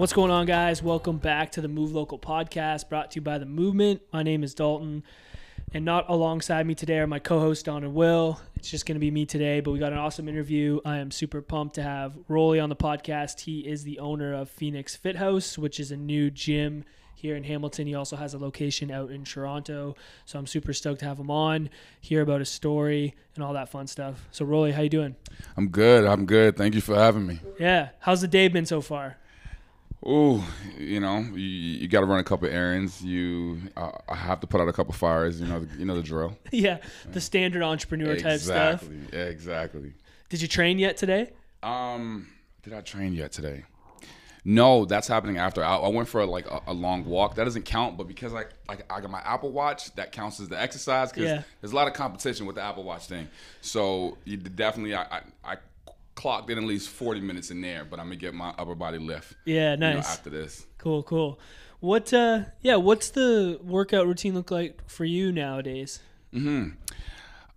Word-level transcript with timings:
What's 0.00 0.14
going 0.14 0.30
on, 0.30 0.46
guys? 0.46 0.82
Welcome 0.82 1.18
back 1.18 1.52
to 1.52 1.60
the 1.60 1.68
Move 1.68 1.92
Local 1.92 2.18
podcast 2.18 2.88
brought 2.88 3.10
to 3.10 3.16
you 3.16 3.20
by 3.20 3.36
The 3.36 3.44
Movement. 3.44 4.00
My 4.14 4.22
name 4.22 4.42
is 4.42 4.54
Dalton, 4.54 5.02
and 5.74 5.84
not 5.84 6.08
alongside 6.08 6.66
me 6.66 6.74
today 6.74 7.00
are 7.00 7.06
my 7.06 7.18
co 7.18 7.38
host, 7.38 7.66
Don 7.66 7.84
and 7.84 7.92
Will. 7.92 8.40
It's 8.56 8.70
just 8.70 8.86
going 8.86 8.94
to 8.94 8.98
be 8.98 9.10
me 9.10 9.26
today, 9.26 9.60
but 9.60 9.72
we 9.72 9.78
got 9.78 9.92
an 9.92 9.98
awesome 9.98 10.26
interview. 10.26 10.80
I 10.86 10.96
am 10.96 11.10
super 11.10 11.42
pumped 11.42 11.74
to 11.74 11.82
have 11.82 12.16
Rolly 12.28 12.58
on 12.58 12.70
the 12.70 12.76
podcast. 12.76 13.40
He 13.40 13.58
is 13.60 13.84
the 13.84 13.98
owner 13.98 14.32
of 14.32 14.48
Phoenix 14.48 14.96
Fit 14.96 15.16
House, 15.16 15.58
which 15.58 15.78
is 15.78 15.90
a 15.92 15.98
new 15.98 16.30
gym 16.30 16.86
here 17.14 17.36
in 17.36 17.44
Hamilton. 17.44 17.86
He 17.86 17.94
also 17.94 18.16
has 18.16 18.32
a 18.32 18.38
location 18.38 18.90
out 18.90 19.10
in 19.10 19.24
Toronto. 19.24 19.96
So 20.24 20.38
I'm 20.38 20.46
super 20.46 20.72
stoked 20.72 21.00
to 21.00 21.04
have 21.04 21.18
him 21.18 21.30
on, 21.30 21.68
hear 22.00 22.22
about 22.22 22.38
his 22.38 22.48
story 22.48 23.14
and 23.34 23.44
all 23.44 23.52
that 23.52 23.68
fun 23.68 23.86
stuff. 23.86 24.26
So 24.30 24.46
Rolly, 24.46 24.72
how 24.72 24.80
you 24.80 24.88
doing? 24.88 25.14
I'm 25.58 25.68
good. 25.68 26.06
I'm 26.06 26.24
good. 26.24 26.56
Thank 26.56 26.74
you 26.74 26.80
for 26.80 26.94
having 26.94 27.26
me. 27.26 27.40
Yeah. 27.58 27.90
How's 27.98 28.22
the 28.22 28.28
day 28.28 28.48
been 28.48 28.64
so 28.64 28.80
far? 28.80 29.18
Ooh, 30.06 30.42
you 30.78 30.98
know, 30.98 31.18
you, 31.18 31.36
you 31.38 31.88
got 31.88 32.00
to 32.00 32.06
run 32.06 32.20
a 32.20 32.24
couple 32.24 32.48
errands. 32.48 33.02
You, 33.02 33.60
uh, 33.76 33.90
I 34.08 34.14
have 34.16 34.40
to 34.40 34.46
put 34.46 34.60
out 34.60 34.68
a 34.68 34.72
couple 34.72 34.94
fires. 34.94 35.40
You 35.40 35.46
know, 35.46 35.66
you 35.78 35.84
know 35.84 35.94
the 35.94 36.02
drill. 36.02 36.38
yeah, 36.50 36.78
the 37.12 37.20
standard 37.20 37.62
entrepreneur 37.62 38.16
type 38.16 38.40
stuff. 38.40 38.82
Exactly. 38.82 39.18
Exactly. 39.20 39.92
Did 40.30 40.40
you 40.40 40.48
train 40.48 40.78
yet 40.78 40.96
today? 40.96 41.30
Um, 41.62 42.28
did 42.62 42.72
I 42.72 42.80
train 42.80 43.12
yet 43.12 43.32
today? 43.32 43.64
No, 44.42 44.86
that's 44.86 45.06
happening 45.06 45.36
after. 45.36 45.62
I, 45.62 45.76
I 45.76 45.88
went 45.88 46.08
for 46.08 46.24
like 46.24 46.46
a, 46.46 46.62
a 46.68 46.72
long 46.72 47.04
walk. 47.04 47.34
That 47.34 47.44
doesn't 47.44 47.64
count, 47.66 47.98
but 47.98 48.08
because 48.08 48.32
I 48.32 48.44
like 48.68 48.90
I 48.90 49.00
got 49.02 49.10
my 49.10 49.20
Apple 49.20 49.52
Watch, 49.52 49.94
that 49.96 50.12
counts 50.12 50.40
as 50.40 50.48
the 50.48 50.58
exercise. 50.58 51.12
Because 51.12 51.28
Yeah. 51.28 51.42
there's 51.60 51.72
a 51.72 51.76
lot 51.76 51.88
of 51.88 51.92
competition 51.92 52.46
with 52.46 52.56
the 52.56 52.62
Apple 52.62 52.84
Watch 52.84 53.06
thing. 53.06 53.28
So 53.60 54.16
you 54.24 54.38
definitely, 54.38 54.94
I, 54.94 55.02
I, 55.02 55.20
I 55.44 55.56
clocked 56.14 56.50
in 56.50 56.58
at 56.58 56.64
least 56.64 56.88
40 56.90 57.20
minutes 57.20 57.50
in 57.50 57.60
there, 57.60 57.84
but 57.84 57.98
I'm 57.98 58.06
gonna 58.06 58.16
get 58.16 58.34
my 58.34 58.50
upper 58.58 58.74
body 58.74 58.98
lift. 58.98 59.34
Yeah, 59.44 59.72
you 59.72 59.76
know, 59.78 59.94
nice. 59.94 60.08
after 60.10 60.30
this. 60.30 60.66
Cool, 60.78 61.02
cool. 61.02 61.38
What 61.80 62.12
uh 62.12 62.44
yeah, 62.60 62.76
what's 62.76 63.10
the 63.10 63.58
workout 63.62 64.06
routine 64.06 64.34
look 64.34 64.50
like 64.50 64.88
for 64.88 65.04
you 65.04 65.32
nowadays? 65.32 66.00
Hmm. 66.32 66.70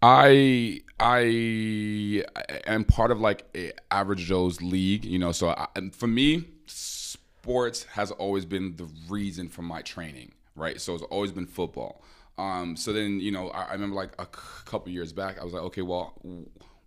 I 0.01 0.81
I 0.99 2.23
am 2.67 2.83
part 2.83 3.11
of 3.11 3.19
like 3.19 3.45
a 3.55 3.71
average 3.91 4.19
Joe's 4.19 4.61
league, 4.61 5.05
you 5.05 5.19
know. 5.19 5.31
So 5.31 5.49
I, 5.49 5.67
and 5.75 5.95
for 5.95 6.07
me, 6.07 6.45
sports 6.65 7.83
has 7.83 8.11
always 8.11 8.45
been 8.45 8.75
the 8.75 8.87
reason 9.09 9.49
for 9.49 9.61
my 9.61 9.81
training, 9.81 10.33
right? 10.55 10.79
So 10.79 10.93
it's 10.93 11.03
always 11.03 11.31
been 11.31 11.45
football. 11.45 12.01
Um, 12.37 12.75
so 12.75 12.91
then 12.93 13.19
you 13.19 13.31
know, 13.31 13.49
I, 13.49 13.63
I 13.63 13.73
remember 13.73 13.95
like 13.95 14.13
a 14.19 14.23
c- 14.23 14.63
couple 14.65 14.91
years 14.91 15.13
back, 15.13 15.39
I 15.39 15.43
was 15.43 15.53
like, 15.53 15.63
okay, 15.63 15.81
well, 15.81 16.13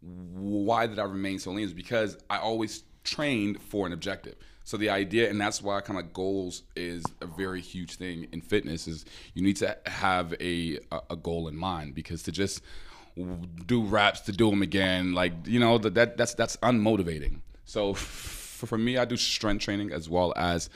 why 0.00 0.86
did 0.86 0.98
I 0.98 1.04
remain 1.04 1.38
so 1.38 1.50
lean? 1.50 1.64
Is 1.64 1.72
because 1.72 2.18
I 2.28 2.38
always 2.38 2.84
trained 3.04 3.60
for 3.62 3.86
an 3.86 3.92
objective. 3.92 4.36
So 4.64 4.76
the 4.76 4.90
idea, 4.90 5.30
and 5.30 5.40
that's 5.40 5.62
why 5.62 5.80
kind 5.80 5.98
of 5.98 6.12
goals 6.12 6.64
is 6.74 7.04
a 7.20 7.26
very 7.26 7.60
huge 7.60 7.94
thing 7.96 8.26
in 8.32 8.40
fitness. 8.40 8.88
Is 8.88 9.04
you 9.34 9.42
need 9.42 9.56
to 9.56 9.76
have 9.86 10.34
a 10.40 10.78
a, 11.10 11.16
goal 11.16 11.48
in 11.48 11.56
mind 11.56 11.94
because 11.94 12.22
to 12.24 12.32
just 12.32 12.62
do 13.66 13.84
reps 13.84 14.20
to 14.22 14.32
do 14.32 14.50
them 14.50 14.62
again, 14.62 15.14
like 15.14 15.32
you 15.46 15.60
know 15.60 15.78
that, 15.78 15.94
that 15.94 16.16
that's 16.16 16.34
that's 16.34 16.56
unmotivating. 16.58 17.40
So 17.64 17.94
for 17.94 18.78
me, 18.78 18.98
I 18.98 19.04
do 19.04 19.16
strength 19.16 19.62
training 19.62 19.92
as 19.92 20.08
well 20.08 20.32
as 20.36 20.68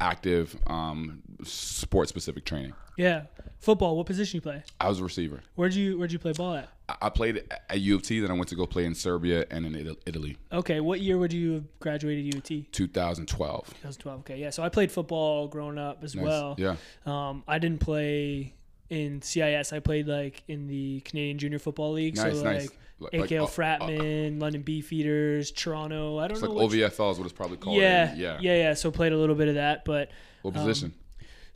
active 0.00 0.56
um, 0.66 1.22
sport 1.44 2.08
specific 2.08 2.44
training. 2.44 2.72
Yeah. 2.96 3.22
Football, 3.58 3.96
what 3.96 4.06
position 4.06 4.36
you 4.36 4.40
play? 4.42 4.62
I 4.80 4.88
was 4.88 5.00
a 5.00 5.04
receiver. 5.04 5.40
Where'd 5.54 5.74
you 5.74 5.98
where'd 5.98 6.12
you 6.12 6.18
play 6.18 6.32
ball 6.32 6.54
at? 6.54 6.68
I- 6.88 7.08
played 7.10 7.42
at 7.68 7.80
U 7.80 7.96
of 7.96 8.02
T, 8.02 8.20
then 8.20 8.30
I 8.30 8.34
went 8.34 8.48
to 8.48 8.54
go 8.54 8.64
play 8.66 8.84
in 8.84 8.94
Serbia 8.94 9.44
and 9.50 9.66
in 9.66 9.96
Italy. 10.06 10.36
Okay, 10.52 10.78
what 10.80 11.00
year 11.00 11.18
would 11.18 11.32
you 11.32 11.52
have 11.54 11.78
graduated 11.80 12.36
UT? 12.36 12.70
2012. 12.70 13.66
2012. 13.66 14.20
Okay, 14.20 14.36
yeah. 14.38 14.50
So 14.50 14.62
I 14.62 14.68
played 14.68 14.92
football 14.92 15.48
growing 15.48 15.78
up 15.78 16.04
as 16.04 16.14
Nice. 16.14 16.24
well. 16.24 16.54
Yeah. 16.58 16.76
Um, 17.04 17.42
I 17.48 17.58
didn't 17.58 17.80
play 17.80 18.54
in 18.88 19.20
CIS. 19.22 19.72
I 19.72 19.80
played 19.80 20.06
like 20.06 20.44
in 20.46 20.68
the 20.68 21.00
Canadian 21.00 21.38
Junior 21.38 21.58
Football 21.58 21.92
League. 21.92 22.16
Nice, 22.16 22.38
so 22.38 22.44
nice. 22.44 22.62
like 22.62 22.78
Like- 22.98 23.12
like, 23.12 23.30
AKL 23.30 23.44
uh, 23.44 23.46
Fratman, 23.48 24.40
London 24.40 24.62
Beefeaters, 24.62 25.50
Toronto. 25.54 26.18
I 26.18 26.28
don't 26.28 26.36
It's 26.38 26.42
know. 26.42 26.52
like 26.52 26.70
OVFL 26.70 27.12
is 27.12 27.18
what 27.18 27.24
it's 27.24 27.32
probably 27.32 27.56
called. 27.58 27.76
yeah, 27.76 28.14
yeah. 28.14 28.38
yeah, 28.40 28.54
yeah. 28.56 28.74
So 28.74 28.90
played 28.90 29.12
a 29.12 29.18
little 29.18 29.34
bit 29.34 29.48
of 29.48 29.56
that, 29.56 29.84
but 29.84 30.10
What 30.42 30.54
position? 30.54 30.94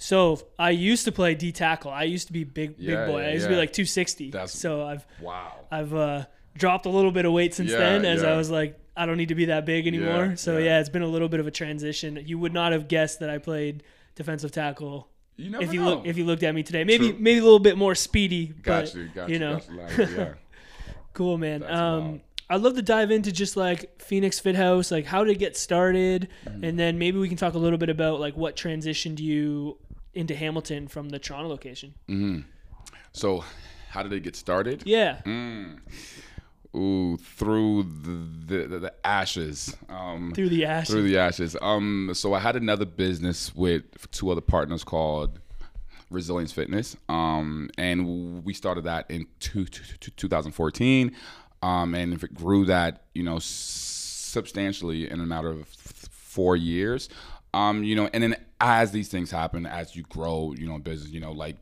So 0.02 0.40
I 0.58 0.70
used 0.70 1.04
to 1.04 1.12
play 1.12 1.34
D 1.34 1.52
tackle. 1.52 1.90
I 1.90 2.04
used 2.04 2.26
to 2.28 2.32
be 2.32 2.42
big 2.44 2.78
big 2.78 3.06
boy. 3.06 3.20
yeah, 3.20 3.28
I 3.28 3.32
used 3.32 3.44
to 3.44 3.50
be 3.50 3.56
like 3.56 3.72
260. 3.72 4.30
That's- 4.30 4.52
so 4.52 4.82
I've 4.82 5.06
wow. 5.20 5.52
I've 5.70 5.92
uh, 5.94 6.24
dropped 6.56 6.86
a 6.86 6.88
little 6.88 7.12
bit 7.12 7.26
of 7.26 7.32
weight 7.32 7.52
since 7.54 7.70
Yeah, 7.70 7.78
then, 7.78 8.04
as 8.06 8.24
I 8.24 8.34
was 8.36 8.50
like, 8.50 8.78
I 8.96 9.04
don't 9.04 9.18
need 9.18 9.28
to 9.28 9.34
be 9.34 9.44
that 9.46 9.66
big 9.66 9.86
anymore. 9.86 10.24
Yeah, 10.26 10.34
so 10.36 10.56
yeah. 10.56 10.64
yeah. 10.64 10.80
it's 10.80 10.88
been 10.88 11.02
a 11.02 11.06
little 11.06 11.28
bit 11.28 11.38
of 11.40 11.46
a 11.46 11.50
transition. 11.50 12.18
You 12.24 12.38
would 12.38 12.54
not 12.54 12.72
have 12.72 12.88
guessed 12.88 13.20
that 13.20 13.28
I 13.28 13.36
played 13.38 13.82
defensive 14.14 14.52
tackle 14.52 15.08
You 15.36 15.60
if 15.60 15.72
you 15.74 15.80
know. 15.80 15.86
look 15.96 16.06
if 16.06 16.16
you 16.16 16.24
looked 16.24 16.42
at 16.44 16.54
me 16.54 16.62
today. 16.62 16.82
Maybe 16.84 17.10
True. 17.10 17.18
maybe 17.20 17.38
a 17.40 17.42
little 17.44 17.58
bit 17.58 17.76
more 17.76 17.94
speedy. 17.94 18.46
got 18.46 18.84
but, 18.86 18.94
you, 18.94 19.08
got 19.14 19.28
you 19.28 19.34
you, 19.34 19.38
know. 19.38 19.58
got 19.58 19.98
you, 19.98 20.04
you, 20.06 20.16
yeah. 20.16 20.32
Cool, 21.12 21.36
man. 21.38 21.60
That's 21.60 21.72
Um, 21.72 22.04
wild. 22.08 22.20
I'd 22.52 22.60
love 22.62 22.74
to 22.76 22.82
dive 22.82 23.10
into 23.12 23.30
just 23.30 23.56
like 23.56 24.00
Phoenix 24.02 24.40
Fit 24.40 24.56
House, 24.56 24.90
like 24.90 25.04
how 25.06 25.22
to 25.24 25.34
get 25.34 25.56
started, 25.56 26.28
Mm-hmm. 26.46 26.64
and 26.64 26.78
then 26.78 26.98
maybe 26.98 27.18
we 27.18 27.28
can 27.28 27.36
talk 27.36 27.54
a 27.54 27.58
little 27.58 27.78
bit 27.78 27.90
about 27.90 28.18
like 28.18 28.34
what 28.36 28.56
transitioned 28.56 29.20
you 29.20 29.76
into 30.14 30.34
Hamilton 30.34 30.88
from 30.88 31.08
the 31.10 31.18
Toronto 31.18 31.48
location. 31.48 31.94
So, 33.12 33.44
how 33.90 34.02
did 34.02 34.12
it 34.12 34.20
get 34.22 34.36
started? 34.36 34.82
Yeah. 34.86 35.20
Mm. 35.24 35.78
Ooh, 36.76 37.16
through 37.16 37.82
the 37.82 38.68
the, 38.68 38.78
the, 38.78 38.94
ashes. 39.04 39.76
Um, 39.88 40.32
Through 40.34 40.50
the 40.50 40.64
ashes. 40.64 40.90
through 40.90 41.02
the 41.02 41.18
ashes. 41.18 41.56
Um, 41.60 42.10
so 42.14 42.32
I 42.32 42.38
had 42.38 42.54
another 42.54 42.84
business 42.84 43.52
with 43.54 44.10
two 44.12 44.30
other 44.30 44.40
partners 44.40 44.84
called 44.84 45.40
Resilience 46.10 46.52
Fitness. 46.52 46.96
Um, 47.08 47.70
and 47.76 48.44
we 48.44 48.54
started 48.54 48.84
that 48.84 49.10
in 49.10 49.26
two, 49.40 49.64
two, 49.64 49.82
two- 49.98 50.10
2014. 50.12 51.12
Um, 51.62 51.94
and 51.94 52.12
if 52.14 52.22
it 52.22 52.34
grew 52.34 52.64
that, 52.66 53.02
you 53.14 53.22
know, 53.24 53.38
substantially 53.40 55.10
in 55.10 55.20
a 55.20 55.26
matter 55.26 55.50
of 55.50 55.66
four 55.68 56.56
years. 56.56 57.08
Um, 57.52 57.82
you 57.82 57.96
know, 57.96 58.08
and 58.14 58.22
then 58.22 58.36
as 58.60 58.92
these 58.92 59.08
things 59.08 59.30
happen, 59.30 59.64
as 59.64 59.96
you 59.96 60.02
grow, 60.04 60.52
you 60.56 60.66
know, 60.66 60.78
business, 60.78 61.10
you 61.10 61.20
know, 61.20 61.32
like 61.32 61.56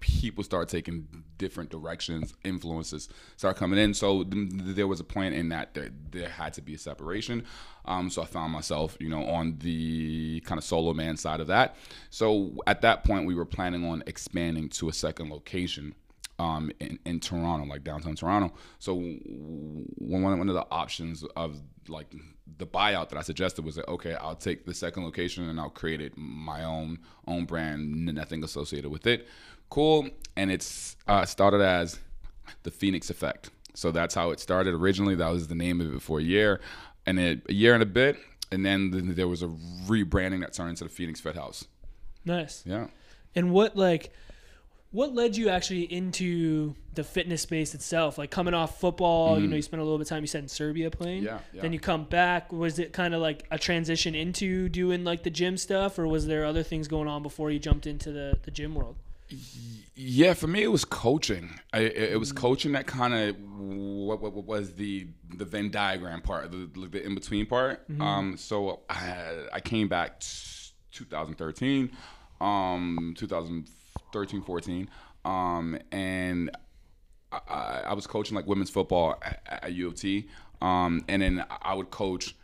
people 0.00 0.44
start 0.44 0.68
taking 0.68 1.06
different 1.38 1.70
directions, 1.70 2.34
influences 2.44 3.08
start 3.36 3.56
coming 3.56 3.78
in. 3.78 3.92
So 3.92 4.22
th- 4.24 4.48
there 4.52 4.86
was 4.86 5.00
a 5.00 5.04
point 5.04 5.34
in 5.34 5.48
that 5.50 5.74
there, 5.74 5.90
there 6.10 6.28
had 6.28 6.54
to 6.54 6.62
be 6.62 6.74
a 6.74 6.78
separation. 6.78 7.44
Um, 7.84 8.08
so 8.10 8.22
I 8.22 8.26
found 8.26 8.52
myself, 8.52 8.96
you 9.00 9.08
know, 9.08 9.24
on 9.26 9.58
the 9.58 10.40
kind 10.46 10.58
of 10.58 10.64
solo 10.64 10.94
man 10.94 11.16
side 11.16 11.40
of 11.40 11.48
that. 11.48 11.76
So 12.10 12.52
at 12.66 12.80
that 12.82 13.04
point, 13.04 13.26
we 13.26 13.34
were 13.34 13.44
planning 13.44 13.84
on 13.84 14.02
expanding 14.06 14.68
to 14.70 14.88
a 14.88 14.92
second 14.92 15.30
location 15.30 15.94
um, 16.38 16.70
in, 16.80 16.98
in 17.04 17.20
Toronto, 17.20 17.66
like 17.66 17.84
downtown 17.84 18.14
Toronto. 18.14 18.52
So 18.78 18.96
one 18.96 20.22
one 20.22 20.48
of 20.48 20.54
the 20.54 20.66
options 20.70 21.24
of 21.36 21.60
like 21.88 22.12
the 22.58 22.66
buyout 22.66 23.08
that 23.10 23.18
I 23.18 23.22
suggested 23.22 23.64
was 23.64 23.76
that 23.76 23.88
okay, 23.88 24.14
I'll 24.14 24.36
take 24.36 24.64
the 24.66 24.74
second 24.74 25.04
location 25.04 25.48
and 25.48 25.58
I'll 25.58 25.70
create 25.70 26.00
it 26.00 26.12
my 26.16 26.64
own 26.64 26.98
own 27.26 27.44
brand, 27.44 28.06
nothing 28.06 28.44
associated 28.44 28.90
with 28.90 29.06
it. 29.06 29.28
Cool, 29.68 30.08
and 30.36 30.50
it's 30.50 30.96
uh, 31.08 31.24
started 31.24 31.60
as 31.60 31.98
the 32.62 32.70
Phoenix 32.70 33.10
Effect. 33.10 33.50
So 33.74 33.90
that's 33.90 34.14
how 34.14 34.30
it 34.30 34.40
started 34.40 34.74
originally. 34.74 35.14
That 35.16 35.28
was 35.28 35.48
the 35.48 35.54
name 35.54 35.80
of 35.80 35.94
it 35.94 36.02
for 36.02 36.18
a 36.18 36.22
year, 36.22 36.60
and 37.04 37.18
it, 37.18 37.42
a 37.48 37.52
year 37.52 37.74
and 37.74 37.82
a 37.82 37.86
bit, 37.86 38.16
and 38.52 38.64
then 38.64 39.14
there 39.14 39.28
was 39.28 39.42
a 39.42 39.48
rebranding 39.86 40.40
that 40.40 40.52
turned 40.52 40.70
into 40.70 40.84
the 40.84 40.90
Phoenix 40.90 41.20
Fit 41.20 41.34
House. 41.34 41.66
Nice. 42.24 42.62
Yeah. 42.66 42.88
And 43.34 43.52
what 43.52 43.76
like 43.76 44.12
what 44.92 45.14
led 45.14 45.36
you 45.36 45.48
actually 45.48 45.82
into 45.82 46.74
the 46.94 47.04
fitness 47.04 47.42
space 47.42 47.74
itself? 47.74 48.18
Like 48.18 48.30
coming 48.30 48.54
off 48.54 48.80
football, 48.80 49.38
you 49.38 49.46
know, 49.46 49.56
you 49.56 49.62
spent 49.62 49.80
a 49.80 49.84
little 49.84 49.98
bit 49.98 50.06
of 50.06 50.08
time 50.08 50.22
you 50.22 50.26
said 50.26 50.42
in 50.42 50.48
Serbia 50.48 50.90
playing. 50.90 51.22
Mm. 51.22 51.26
Yeah, 51.26 51.38
yeah. 51.52 51.62
Then 51.62 51.72
you 51.72 51.80
come 51.80 52.04
back. 52.04 52.52
Was 52.52 52.78
it 52.78 52.92
kind 52.92 53.14
of 53.14 53.20
like 53.20 53.44
a 53.50 53.58
transition 53.58 54.14
into 54.14 54.68
doing 54.68 55.04
like 55.04 55.22
the 55.22 55.30
gym 55.30 55.56
stuff, 55.56 55.98
or 55.98 56.06
was 56.06 56.26
there 56.26 56.44
other 56.44 56.62
things 56.62 56.88
going 56.88 57.08
on 57.08 57.22
before 57.22 57.50
you 57.50 57.58
jumped 57.58 57.86
into 57.86 58.12
the 58.12 58.38
the 58.44 58.50
gym 58.50 58.74
world? 58.74 58.96
Yeah, 59.98 60.34
for 60.34 60.46
me 60.46 60.62
it 60.62 60.68
was 60.68 60.84
coaching. 60.84 61.58
I, 61.72 61.80
it, 61.80 62.12
it 62.12 62.20
was 62.20 62.30
coaching 62.32 62.72
that 62.72 62.86
kind 62.86 63.12
of 63.12 63.36
what, 63.58 64.20
what, 64.20 64.32
what 64.34 64.44
was 64.44 64.74
the 64.74 65.08
the 65.34 65.44
Venn 65.44 65.70
diagram 65.70 66.20
part, 66.22 66.52
the, 66.52 66.70
the 66.86 67.04
in 67.04 67.14
between 67.14 67.46
part. 67.46 67.84
Um, 68.00 68.36
so 68.36 68.80
I, 68.88 69.46
I 69.52 69.60
came 69.60 69.88
back 69.88 70.20
t- 70.20 70.28
2013, 70.92 71.90
um, 72.40 73.14
2013, 74.24 74.42
14, 74.42 74.90
um, 75.24 75.78
and 75.92 76.50
I, 77.32 77.82
I 77.86 77.94
was 77.94 78.06
coaching 78.06 78.36
like 78.36 78.46
women's 78.46 78.70
football 78.70 79.18
at, 79.22 79.42
at 79.46 79.72
U 79.72 79.88
of 79.88 79.94
T, 79.94 80.28
um, 80.62 81.04
and 81.08 81.20
then 81.22 81.44
I 81.62 81.74
would 81.74 81.90
coach, 81.90 82.34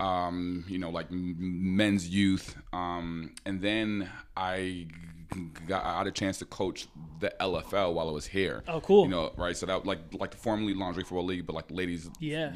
um, 0.00 0.64
you 0.68 0.78
know, 0.78 0.90
like 0.90 1.06
men's 1.10 2.08
youth, 2.08 2.56
um, 2.72 3.34
and 3.46 3.60
then 3.60 4.08
I 4.36 4.88
got 5.66 5.84
I 5.84 5.98
had 5.98 6.06
a 6.06 6.12
chance 6.12 6.38
to 6.38 6.44
coach 6.44 6.88
the 7.20 7.32
LFL 7.40 7.94
while 7.94 8.08
I 8.08 8.12
was 8.12 8.26
here. 8.26 8.62
Oh, 8.68 8.80
cool. 8.80 9.04
You 9.04 9.10
know, 9.10 9.32
right? 9.36 9.56
So 9.56 9.66
that 9.66 9.86
like 9.86 9.98
like 10.12 10.30
the 10.32 10.36
formerly 10.36 10.74
Lingerie 10.74 11.04
Football 11.04 11.26
League, 11.26 11.46
but 11.46 11.54
like 11.54 11.70
ladies, 11.70 12.10
Yeah. 12.20 12.52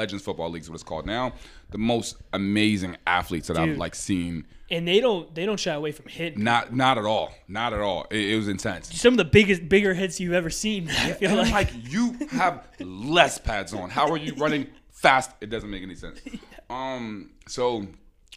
Legends 0.00 0.24
Football 0.24 0.48
League 0.48 0.62
is 0.62 0.70
what 0.70 0.76
it's 0.76 0.82
called 0.82 1.04
now. 1.04 1.34
The 1.72 1.78
most 1.78 2.16
amazing 2.32 2.96
athletes 3.06 3.48
that 3.48 3.58
I've 3.58 3.76
like 3.76 3.94
seen. 3.94 4.46
And 4.70 4.88
they 4.88 4.98
don't 4.98 5.34
they 5.34 5.44
don't 5.44 5.60
shy 5.60 5.74
away 5.74 5.92
from 5.92 6.06
hitting. 6.06 6.42
Not 6.42 6.74
not 6.74 6.96
at 6.96 7.04
all. 7.04 7.34
Not 7.48 7.74
at 7.74 7.80
all. 7.80 8.06
It, 8.10 8.30
it 8.30 8.36
was 8.36 8.48
intense. 8.48 8.98
Some 8.98 9.12
of 9.12 9.18
the 9.18 9.26
biggest 9.26 9.68
bigger 9.68 9.92
hits 9.92 10.18
you've 10.18 10.32
ever 10.32 10.48
seen. 10.48 10.88
I 10.90 11.12
feel 11.12 11.36
like. 11.36 11.52
like, 11.52 11.70
you 11.92 12.16
have 12.30 12.66
less 12.80 13.36
pads 13.36 13.74
on. 13.74 13.90
How 13.90 14.10
are 14.10 14.16
you 14.16 14.34
running 14.36 14.68
fast? 14.90 15.32
It 15.42 15.50
doesn't 15.50 15.70
make 15.70 15.82
any 15.82 15.94
sense. 15.94 16.20
Um, 16.70 17.32
so 17.48 17.84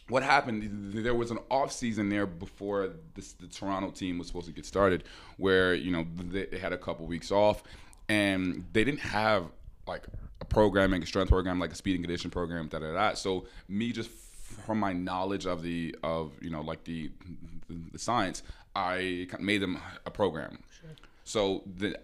what 0.08 0.24
happened? 0.24 0.92
There 0.92 1.14
was 1.14 1.30
an 1.30 1.38
off 1.52 1.70
season 1.70 2.08
there 2.08 2.26
before 2.26 2.90
this, 3.14 3.34
the 3.34 3.46
Toronto 3.46 3.90
team 3.92 4.18
was 4.18 4.26
supposed 4.26 4.46
to 4.46 4.52
get 4.52 4.66
started, 4.66 5.04
where 5.36 5.72
you 5.72 5.92
know 5.92 6.04
they 6.18 6.58
had 6.58 6.72
a 6.72 6.78
couple 6.78 7.06
weeks 7.06 7.30
off, 7.30 7.62
and 8.08 8.64
they 8.72 8.82
didn't 8.82 9.00
have 9.00 9.44
like 9.86 10.04
a 10.40 10.44
programming, 10.44 11.02
a 11.02 11.06
strength 11.06 11.30
program, 11.30 11.58
like 11.58 11.72
a 11.72 11.74
speed 11.74 11.94
and 11.94 12.04
condition 12.04 12.30
program, 12.30 12.68
da 12.68 12.78
da 12.78 12.92
da. 12.92 13.14
So 13.14 13.46
me 13.68 13.92
just 13.92 14.10
from 14.10 14.78
my 14.78 14.92
knowledge 14.92 15.46
of 15.46 15.62
the 15.62 15.94
of 16.02 16.32
you 16.40 16.50
know 16.50 16.60
like 16.60 16.84
the 16.84 17.10
the 17.92 17.98
science, 17.98 18.42
I 18.74 19.28
made 19.40 19.58
them 19.58 19.78
a 20.06 20.10
program. 20.10 20.58
sure. 20.80 20.90
So 21.26 21.62
the, 21.78 21.96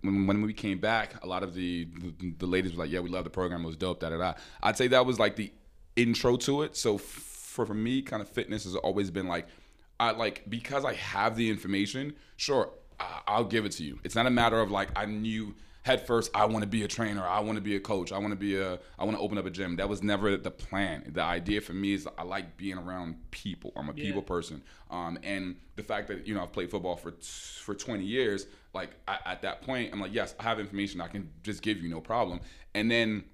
when, 0.00 0.26
when 0.26 0.42
we 0.42 0.54
came 0.54 0.78
back, 0.78 1.22
a 1.22 1.26
lot 1.26 1.42
of 1.42 1.54
the, 1.54 1.86
the 2.18 2.34
the 2.38 2.46
ladies 2.46 2.72
were 2.72 2.84
like, 2.84 2.90
"Yeah, 2.90 3.00
we 3.00 3.10
love 3.10 3.24
the 3.24 3.30
program. 3.30 3.62
It 3.64 3.66
was 3.66 3.76
dope." 3.76 4.00
Da 4.00 4.10
da 4.10 4.16
da. 4.16 4.34
I'd 4.62 4.76
say 4.76 4.88
that 4.88 5.04
was 5.04 5.18
like 5.18 5.36
the 5.36 5.52
intro 5.96 6.36
to 6.38 6.62
it. 6.62 6.76
So 6.76 6.96
for, 6.96 7.66
for 7.66 7.74
me, 7.74 8.00
kind 8.02 8.22
of 8.22 8.28
fitness 8.28 8.64
has 8.64 8.74
always 8.76 9.10
been 9.10 9.28
like, 9.28 9.46
I 10.00 10.12
like 10.12 10.48
because 10.48 10.84
I 10.84 10.94
have 10.94 11.36
the 11.36 11.50
information. 11.50 12.14
Sure, 12.36 12.70
I, 12.98 13.20
I'll 13.26 13.44
give 13.44 13.66
it 13.66 13.72
to 13.72 13.84
you. 13.84 13.98
It's 14.04 14.14
not 14.14 14.26
a 14.26 14.30
matter 14.30 14.58
of 14.58 14.70
like 14.70 14.88
I 14.96 15.04
knew 15.04 15.54
head 15.82 16.06
first. 16.06 16.30
I 16.34 16.44
want 16.46 16.62
to 16.62 16.68
be 16.68 16.82
a 16.84 16.88
trainer. 16.88 17.26
I 17.26 17.40
want 17.40 17.56
to 17.56 17.62
be 17.62 17.76
a 17.76 17.80
coach. 17.80 18.12
I 18.12 18.18
want 18.18 18.30
to 18.30 18.36
be 18.36 18.56
a. 18.56 18.78
I 18.98 19.04
want 19.04 19.16
to 19.16 19.22
open 19.22 19.38
up 19.38 19.46
a 19.46 19.50
gym. 19.50 19.76
That 19.76 19.88
was 19.88 20.02
never 20.02 20.36
the 20.36 20.50
plan. 20.50 21.10
The 21.12 21.22
idea 21.22 21.60
for 21.60 21.72
me 21.72 21.92
is 21.94 22.08
I 22.18 22.22
like 22.22 22.56
being 22.56 22.78
around 22.78 23.16
people. 23.30 23.72
I'm 23.76 23.88
a 23.88 23.92
Yeah. 23.94 24.04
people 24.04 24.22
person. 24.22 24.62
Um, 24.90 25.18
and 25.22 25.56
the 25.76 25.82
fact 25.82 26.08
that 26.08 26.26
you 26.26 26.34
know 26.34 26.42
I've 26.42 26.52
played 26.52 26.70
football 26.70 26.96
for 26.96 27.12
for 27.20 27.74
20 27.74 28.04
years, 28.04 28.46
like 28.74 28.90
I, 29.08 29.18
at 29.26 29.42
that 29.42 29.62
point, 29.62 29.92
I'm 29.92 30.00
like, 30.00 30.14
yes, 30.14 30.34
I 30.40 30.44
have 30.44 30.58
information 30.60 31.00
I 31.00 31.08
can 31.08 31.30
just 31.42 31.62
give 31.62 31.78
you, 31.82 31.88
no 31.88 32.00
problem. 32.00 32.40
And 32.74 32.90
then 32.90 33.24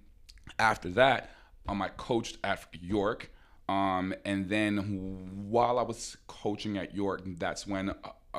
after 0.58 0.88
that, 0.90 1.30
um, 1.68 1.82
I 1.82 1.88
coached 1.88 2.38
at 2.44 2.66
York. 2.80 3.30
Um, 3.68 4.14
and 4.24 4.48
then 4.48 5.48
while 5.50 5.78
I 5.78 5.82
was 5.82 6.16
coaching 6.26 6.78
at 6.78 6.94
York, 6.94 7.20
that's 7.38 7.66
when 7.66 7.90
a, 7.90 7.94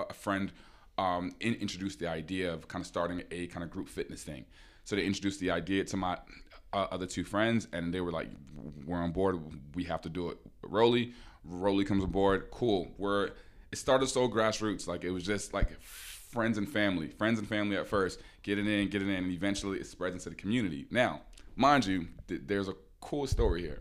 a 0.10 0.14
friend 0.14 0.52
um, 1.00 1.34
in, 1.40 1.54
introduced 1.56 2.00
the 2.00 2.08
idea 2.08 2.54
of 2.54 2.68
kind 2.68 2.84
of 2.84 2.88
starting 2.88 3.24
a 3.32 3.48
kind 3.48 3.64
of 3.64 3.72
group 3.72 3.88
fitness 3.88 4.22
thing. 4.22 4.46
So 4.84 4.96
they 4.98 5.06
introduced 5.06 5.40
the 5.40 5.52
idea 5.52 5.86
to 5.86 5.98
my 5.98 6.18
uh, 6.74 6.88
other 6.92 7.06
two 7.06 7.24
friends, 7.24 7.68
and 7.72 7.94
they 7.94 8.02
were 8.02 8.12
like, 8.12 8.28
"We're 8.86 8.98
on 8.98 9.12
board. 9.12 9.40
We 9.76 9.86
have 9.86 10.02
to 10.02 10.10
do 10.10 10.30
it." 10.30 10.38
Roly, 10.62 11.14
Roly 11.46 11.86
comes 11.86 12.04
aboard. 12.04 12.52
Cool. 12.52 12.92
We're. 12.98 13.32
It 13.72 13.78
started 13.78 14.08
so 14.08 14.28
grassroots, 14.28 14.88
like 14.88 15.04
it 15.04 15.12
was 15.12 15.24
just 15.24 15.54
like 15.54 15.80
friends 15.82 16.58
and 16.58 16.68
family, 16.68 17.08
friends 17.08 17.40
and 17.40 17.48
family 17.48 17.78
at 17.78 17.88
first, 17.88 18.20
get 18.44 18.58
it 18.58 18.68
in, 18.68 18.90
get 18.90 19.02
it 19.02 19.08
in, 19.08 19.24
and 19.24 19.32
eventually 19.32 19.80
it 19.80 19.86
spreads 19.86 20.16
into 20.16 20.30
the 20.30 20.36
community. 20.36 20.88
Now, 20.92 21.22
mind 21.56 21.86
you, 21.86 22.08
th- 22.28 22.42
there's 22.46 22.68
a 22.68 22.74
cool 23.00 23.28
story 23.28 23.62
here. 23.62 23.80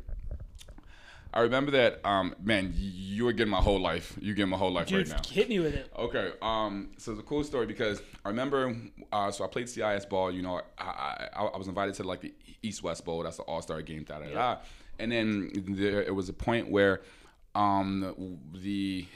I 1.32 1.40
remember 1.40 1.72
that, 1.72 2.00
um, 2.04 2.34
man, 2.42 2.72
you 2.76 3.24
were 3.24 3.32
getting 3.32 3.50
my 3.50 3.60
whole 3.60 3.80
life. 3.80 4.16
You 4.20 4.34
getting 4.34 4.50
my 4.50 4.56
whole 4.56 4.72
life 4.72 4.86
Dude, 4.86 5.08
right 5.08 5.22
now. 5.22 5.30
hit 5.30 5.48
me 5.48 5.58
with 5.58 5.74
it. 5.74 5.90
Okay, 5.96 6.32
um, 6.40 6.90
so 6.96 7.12
it's 7.12 7.20
a 7.20 7.24
cool 7.24 7.44
story 7.44 7.66
because 7.66 8.00
I 8.24 8.28
remember, 8.28 8.74
uh, 9.12 9.30
so 9.30 9.44
I 9.44 9.48
played 9.48 9.68
CIS 9.68 10.06
ball. 10.06 10.32
You 10.32 10.42
know, 10.42 10.62
I, 10.78 11.28
I, 11.34 11.44
I 11.44 11.56
was 11.58 11.68
invited 11.68 11.94
to 11.96 12.04
like 12.04 12.22
the 12.22 12.32
East 12.62 12.82
West 12.82 13.04
Bowl. 13.04 13.22
That's 13.22 13.36
the 13.36 13.42
All 13.42 13.60
Star 13.60 13.82
game. 13.82 14.04
Da 14.04 14.20
da 14.20 14.32
da. 14.32 14.56
And 14.98 15.12
then 15.12 15.50
there 15.68 16.02
it 16.02 16.14
was 16.14 16.28
a 16.28 16.32
point 16.32 16.70
where, 16.70 17.02
um, 17.54 18.38
the 18.54 19.06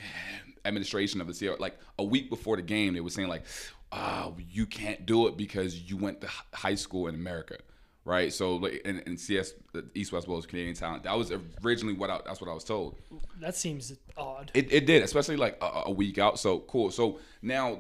administration 0.65 1.21
of 1.21 1.27
the 1.27 1.35
CIS, 1.35 1.59
like 1.59 1.79
a 1.99 2.05
week 2.05 2.31
before 2.31 2.57
the 2.57 2.63
game, 2.63 2.95
they 2.95 3.01
were 3.01 3.11
saying 3.11 3.29
like, 3.29 3.45
oh, 3.91 4.37
you 4.51 4.67
can't 4.67 5.07
do 5.07 5.27
it 5.29 5.37
because 5.37 5.91
you 5.91 5.97
went 5.97 6.21
to 6.21 6.29
high 6.53 6.75
school 6.75 7.09
in 7.09 7.15
America. 7.15 7.59
Right, 8.05 8.33
so 8.33 8.57
like 8.57 8.83
in, 8.85 8.99
in 9.01 9.17
CS, 9.17 9.55
East 9.95 10.11
West 10.11 10.27
Bowl 10.27 10.37
is 10.37 10.45
Canadian 10.45 10.75
talent. 10.75 11.05
That 11.05 11.17
was 11.17 11.33
originally 11.65 11.95
what 11.95 12.11
I, 12.11 12.19
that's 12.27 12.41
what 12.41 12.51
I 12.51 12.53
was 12.53 12.65
told. 12.65 12.99
That 13.41 13.55
seems 13.55 13.93
odd. 14.17 14.51
It, 14.55 14.73
it 14.73 14.87
did, 14.87 15.05
especially 15.05 15.37
like 15.37 15.57
a, 15.63 15.83
a 15.87 15.91
week 15.91 16.19
out. 16.19 16.41
So 16.41 16.61
cool. 16.61 16.91
So 16.91 17.21
now, 17.43 17.79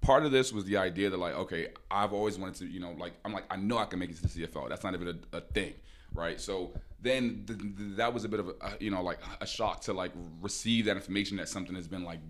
part 0.00 0.24
of 0.24 0.32
this 0.32 0.54
was 0.54 0.64
the 0.64 0.78
idea 0.78 1.10
that 1.10 1.18
like, 1.18 1.34
okay, 1.34 1.68
I've 1.90 2.14
always 2.14 2.38
wanted 2.38 2.54
to, 2.56 2.66
you 2.66 2.80
know, 2.80 2.92
like 2.92 3.12
I'm 3.26 3.32
like 3.34 3.44
I 3.50 3.56
know 3.56 3.76
I 3.76 3.84
can 3.84 3.98
make 3.98 4.08
it 4.08 4.16
to 4.16 4.22
the 4.22 4.46
CFL. 4.46 4.70
That's 4.70 4.84
not 4.84 4.94
even 4.94 5.20
a, 5.32 5.36
a 5.36 5.40
thing, 5.42 5.74
right? 6.14 6.40
So 6.40 6.72
then 7.02 7.44
th- 7.46 7.58
th- 7.58 7.96
that 7.96 8.14
was 8.14 8.24
a 8.24 8.28
bit 8.28 8.40
of 8.40 8.48
a, 8.48 8.54
you 8.80 8.90
know, 8.90 9.02
like 9.02 9.18
a 9.42 9.46
shock 9.46 9.82
to 9.82 9.92
like 9.92 10.12
receive 10.40 10.86
that 10.86 10.96
information 10.96 11.36
that 11.36 11.50
something 11.50 11.74
has 11.74 11.86
been 11.86 12.04
like 12.04 12.20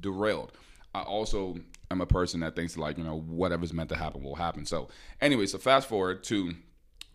derailed. 0.00 0.52
I 0.94 1.02
also 1.02 1.56
am 1.90 2.00
a 2.00 2.06
person 2.06 2.40
that 2.40 2.56
thinks 2.56 2.76
like 2.76 2.98
you 2.98 3.04
know 3.04 3.20
whatever's 3.20 3.72
meant 3.72 3.88
to 3.90 3.96
happen 3.96 4.22
will 4.22 4.36
happen. 4.36 4.66
So 4.66 4.88
anyway, 5.20 5.46
so 5.46 5.58
fast 5.58 5.88
forward 5.88 6.24
to 6.24 6.54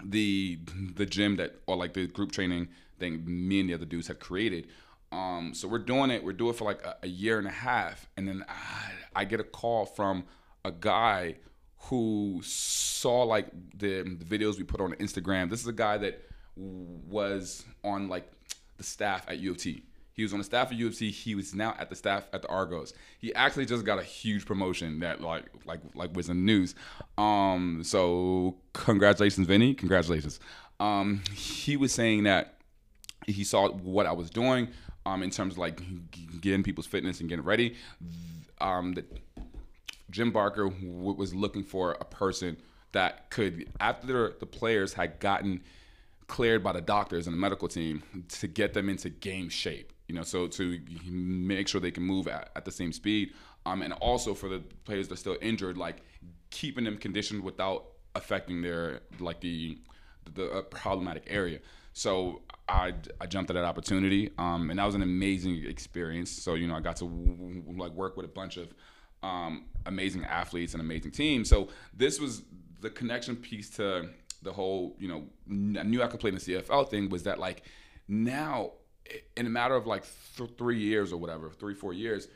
the 0.04 0.60
the 0.96 1.06
gym 1.06 1.36
that 1.38 1.62
or 1.68 1.76
like 1.76 1.94
the 1.94 2.08
group 2.08 2.32
training 2.32 2.70
thing 3.00 3.24
me 3.26 3.60
and 3.60 3.70
the 3.70 3.74
other 3.74 3.86
dudes 3.86 4.08
had 4.08 4.20
created. 4.20 4.68
Um, 5.12 5.54
so 5.54 5.68
we're 5.68 5.80
doing 5.80 6.10
it. 6.10 6.24
We're 6.24 6.34
doing 6.34 6.52
it 6.52 6.58
for 6.58 6.64
like 6.64 6.84
a, 6.86 6.96
a 7.04 7.08
year 7.08 7.38
and 7.38 7.48
a 7.48 7.52
half, 7.52 8.08
and 8.16 8.28
then 8.28 8.46
I, 8.48 9.22
I 9.22 9.26
get 9.26 9.40
a 9.40 9.44
call 9.44 9.86
from 9.86 10.24
a 10.64 10.72
guy 10.72 11.36
who 11.86 12.40
saw 12.44 13.24
like 13.24 13.48
the, 13.76 14.04
the 14.04 14.26
videos 14.26 14.58
we 14.58 14.64
put 14.64 14.80
on 14.80 14.94
Instagram. 14.94 15.50
This 15.50 15.62
is 15.62 15.68
a 15.68 15.74
guy 15.74 15.98
that 15.98 16.22
was 16.56 17.66
on 17.84 18.08
like 18.08 18.32
the 18.78 18.84
staff 18.84 19.26
at 19.28 19.40
U 19.40 19.52
of 19.52 19.58
T. 19.58 19.84
He 20.14 20.24
was 20.24 20.34
on 20.34 20.40
the 20.40 20.46
staff 20.46 20.72
of 20.72 20.98
T. 20.98 21.12
He 21.12 21.36
was 21.36 21.56
now 21.56 21.76
at 21.80 21.90
the 21.90 21.96
staff 21.96 22.28
at 22.34 22.42
the 22.42 22.50
Argos. 22.50 22.94
He 23.20 23.34
actually 23.34 23.66
just 23.66 23.86
got 23.86 24.00
a 24.00 24.04
huge 24.04 24.46
promotion 24.46 25.00
that 25.00 25.22
like 25.22 25.46
like 25.66 25.80
like 25.96 26.16
was 26.16 26.30
in 26.30 26.38
the 26.38 26.44
news. 26.44 26.76
Um, 27.18 27.82
so 27.84 28.58
congratulations, 28.74 29.48
Vinny. 29.48 29.74
Congratulations. 29.74 30.40
Um, 30.80 31.22
he 31.34 31.78
was 31.78 31.94
saying 31.94 32.24
that 32.24 32.56
he 33.28 33.44
saw 33.44 33.70
what 33.70 34.06
I 34.06 34.12
was 34.12 34.30
doing 34.30 34.68
um, 35.06 35.24
in 35.24 35.30
terms 35.30 35.54
of 35.54 35.60
like 35.60 35.82
getting 36.42 36.64
people's 36.64 36.88
fitness 36.88 37.20
and 37.20 37.30
getting 37.30 37.46
ready. 37.46 37.76
Um, 38.60 38.94
the, 38.94 39.06
Jim 40.10 40.32
Barker 40.32 40.70
w- 40.70 41.14
was 41.14 41.34
looking 41.34 41.64
for 41.64 41.94
a 41.94 42.06
person 42.06 42.58
that 42.92 43.30
could, 43.30 43.70
after 43.80 44.34
the 44.40 44.46
players 44.46 44.94
had 44.94 45.20
gotten 45.20 45.62
cleared 46.28 46.64
by 46.64 46.74
the 46.74 46.82
doctors 46.82 47.28
and 47.28 47.34
the 47.36 47.40
medical 47.40 47.68
team, 47.68 48.04
to 48.30 48.48
get 48.48 48.74
them 48.74 48.90
into 48.90 49.10
game 49.10 49.50
shape. 49.50 49.94
You 50.12 50.18
know, 50.18 50.24
so 50.24 50.46
to 50.46 50.78
make 51.10 51.70
sure 51.70 51.80
they 51.80 51.90
can 51.90 52.04
move 52.04 52.28
at, 52.28 52.52
at 52.54 52.66
the 52.66 52.72
same 52.72 52.92
speed, 52.92 53.32
um, 53.66 53.82
and 53.82 53.94
also 53.94 54.34
for 54.34 54.50
the 54.50 54.60
players 54.84 55.08
that 55.08 55.14
are 55.14 55.18
still 55.18 55.38
injured, 55.42 55.78
like 55.78 56.04
keeping 56.50 56.84
them 56.84 56.98
conditioned 56.98 57.42
without 57.42 57.86
affecting 58.14 58.62
their 58.62 59.00
like 59.22 59.40
the 59.40 59.78
the 60.34 60.52
uh, 60.52 60.62
problematic 60.64 61.24
area. 61.28 61.60
So 61.94 62.42
I, 62.68 62.94
I 63.22 63.26
jumped 63.26 63.52
at 63.52 63.54
that 63.54 63.64
opportunity, 63.64 64.32
um, 64.38 64.70
and 64.70 64.80
that 64.80 64.86
was 64.86 64.96
an 64.96 65.02
amazing 65.02 65.64
experience. 65.66 66.30
So 66.30 66.56
you 66.56 66.68
know, 66.68 66.76
I 66.76 66.82
got 66.82 66.98
to 66.98 67.06
w- 67.06 67.62
w- 67.62 67.80
like 67.82 67.94
work 67.94 68.18
with 68.18 68.26
a 68.26 68.34
bunch 68.42 68.58
of 68.58 68.74
um, 69.24 69.68
amazing 69.86 70.26
athletes 70.26 70.74
and 70.74 70.82
amazing 70.82 71.12
teams. 71.12 71.48
So 71.48 71.70
this 71.94 72.20
was 72.20 72.44
the 72.82 72.90
connection 72.90 73.38
piece 73.38 73.70
to 73.78 74.10
the 74.44 74.52
whole, 74.52 74.98
you 75.00 75.08
know, 75.08 75.24
I 75.80 75.84
knew 75.84 76.04
I 76.04 76.08
could 76.08 76.20
play 76.20 76.32
in 76.32 76.36
the 76.36 76.42
CFL 76.42 76.90
thing 76.90 77.08
was 77.08 77.24
that 77.24 77.40
like 77.40 77.64
now 78.10 78.72
in 79.36 79.46
a 79.46 79.50
matter 79.50 79.76
of 79.76 79.88
like 79.88 80.04
th- 80.38 80.50
three 80.58 80.80
years 80.80 81.12
or 81.14 81.18
whatever, 81.18 81.50
three 81.50 81.74
four 81.74 81.94
years, 81.94 82.28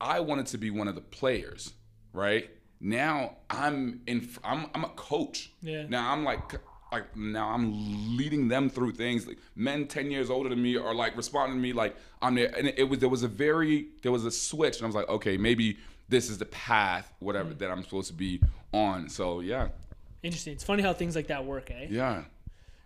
I 0.00 0.20
wanted 0.20 0.46
to 0.46 0.58
be 0.58 0.70
one 0.70 0.88
of 0.88 0.94
the 0.94 1.00
players, 1.00 1.72
right? 2.12 2.50
Now 2.80 3.36
I'm 3.48 4.00
in. 4.06 4.28
I'm 4.44 4.66
I'm 4.74 4.84
a 4.84 4.90
coach. 4.90 5.50
Yeah. 5.62 5.86
Now 5.88 6.12
I'm 6.12 6.24
like 6.24 6.60
like 6.92 7.16
now 7.16 7.48
I'm 7.48 8.16
leading 8.16 8.48
them 8.48 8.68
through 8.68 8.92
things. 8.92 9.26
Like 9.26 9.38
men 9.54 9.86
ten 9.86 10.10
years 10.10 10.30
older 10.30 10.48
than 10.48 10.62
me 10.62 10.76
are 10.76 10.94
like 10.94 11.16
responding 11.16 11.58
to 11.58 11.62
me 11.62 11.72
like 11.72 11.96
I'm 12.20 12.34
there, 12.34 12.52
and 12.56 12.68
it, 12.68 12.84
was 12.84 12.98
there 12.98 13.08
was 13.08 13.22
a 13.22 13.28
very 13.28 13.88
there 14.02 14.12
was 14.12 14.24
a 14.24 14.30
switch, 14.30 14.76
and 14.76 14.84
I 14.84 14.86
was 14.86 14.94
like, 14.94 15.08
okay, 15.08 15.36
maybe 15.36 15.78
this 16.08 16.30
is 16.30 16.38
the 16.38 16.44
path, 16.46 17.12
whatever 17.18 17.54
that 17.54 17.70
I'm 17.70 17.82
supposed 17.82 18.08
to 18.08 18.14
be 18.14 18.40
on. 18.72 19.08
So 19.08 19.40
yeah, 19.40 19.68
Interesting. 20.22 20.54
It's 20.54 20.64
funny 20.64 20.82
how 20.82 20.92
things 20.92 21.14
like 21.14 21.28
that 21.28 21.44
work, 21.44 21.70
eh? 21.70 21.86
yeah, 21.88 22.24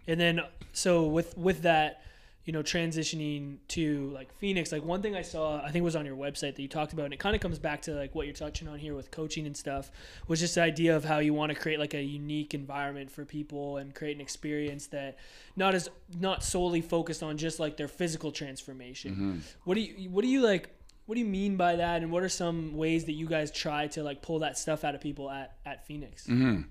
And 0.06 0.20
then 0.20 0.40
so 0.72 1.06
with 1.06 1.36
with 1.36 1.62
that, 1.62 2.02
you 2.44 2.52
know, 2.52 2.62
transitioning 2.62 3.58
to 3.68 4.10
like 4.10 4.32
Phoenix, 4.38 4.72
like 4.72 4.82
one 4.82 5.02
thing 5.02 5.14
I 5.14 5.22
saw, 5.22 5.62
I 5.62 5.70
think 5.70 5.84
was 5.84 5.94
on 5.94 6.06
your 6.06 6.16
website 6.16 6.56
that 6.56 6.60
you 6.60 6.68
talked 6.68 6.92
about, 6.92 7.04
and 7.04 7.14
it 7.14 7.20
kind 7.20 7.34
of 7.34 7.42
comes 7.42 7.58
back 7.58 7.82
to 7.82 7.92
like 7.92 8.14
what 8.14 8.26
you're 8.26 8.34
touching 8.34 8.66
on 8.66 8.78
here 8.78 8.94
with 8.94 9.10
coaching 9.10 9.46
and 9.46 9.56
stuff, 9.56 9.90
was 10.26 10.40
just 10.40 10.54
the 10.54 10.62
idea 10.62 10.96
of 10.96 11.04
how 11.04 11.18
you 11.18 11.34
want 11.34 11.52
to 11.52 11.58
create 11.58 11.78
like 11.78 11.94
a 11.94 12.02
unique 12.02 12.54
environment 12.54 13.10
for 13.10 13.24
people 13.24 13.76
and 13.76 13.94
create 13.94 14.16
an 14.16 14.22
experience 14.22 14.86
that 14.88 15.18
not 15.54 15.74
as 15.74 15.90
not 16.18 16.42
solely 16.42 16.80
focused 16.80 17.22
on 17.22 17.36
just 17.36 17.60
like 17.60 17.76
their 17.76 17.88
physical 17.88 18.32
transformation. 18.32 19.12
Mm-hmm. 19.12 19.38
What 19.64 19.74
do 19.74 19.80
you 19.82 20.08
what 20.08 20.22
do 20.22 20.28
you 20.28 20.40
like 20.40 20.70
what 21.10 21.16
do 21.16 21.20
you 21.20 21.26
mean 21.26 21.56
by 21.56 21.74
that 21.76 22.02
and 22.02 22.12
what 22.12 22.22
are 22.22 22.28
some 22.28 22.76
ways 22.76 23.04
that 23.06 23.14
you 23.14 23.26
guys 23.26 23.50
try 23.50 23.88
to 23.88 24.02
like 24.02 24.22
pull 24.22 24.38
that 24.38 24.56
stuff 24.56 24.84
out 24.84 24.94
of 24.94 25.00
people 25.00 25.28
at, 25.28 25.56
at 25.66 25.84
Phoenix? 25.84 26.26
Mm-hmm. 26.26 26.62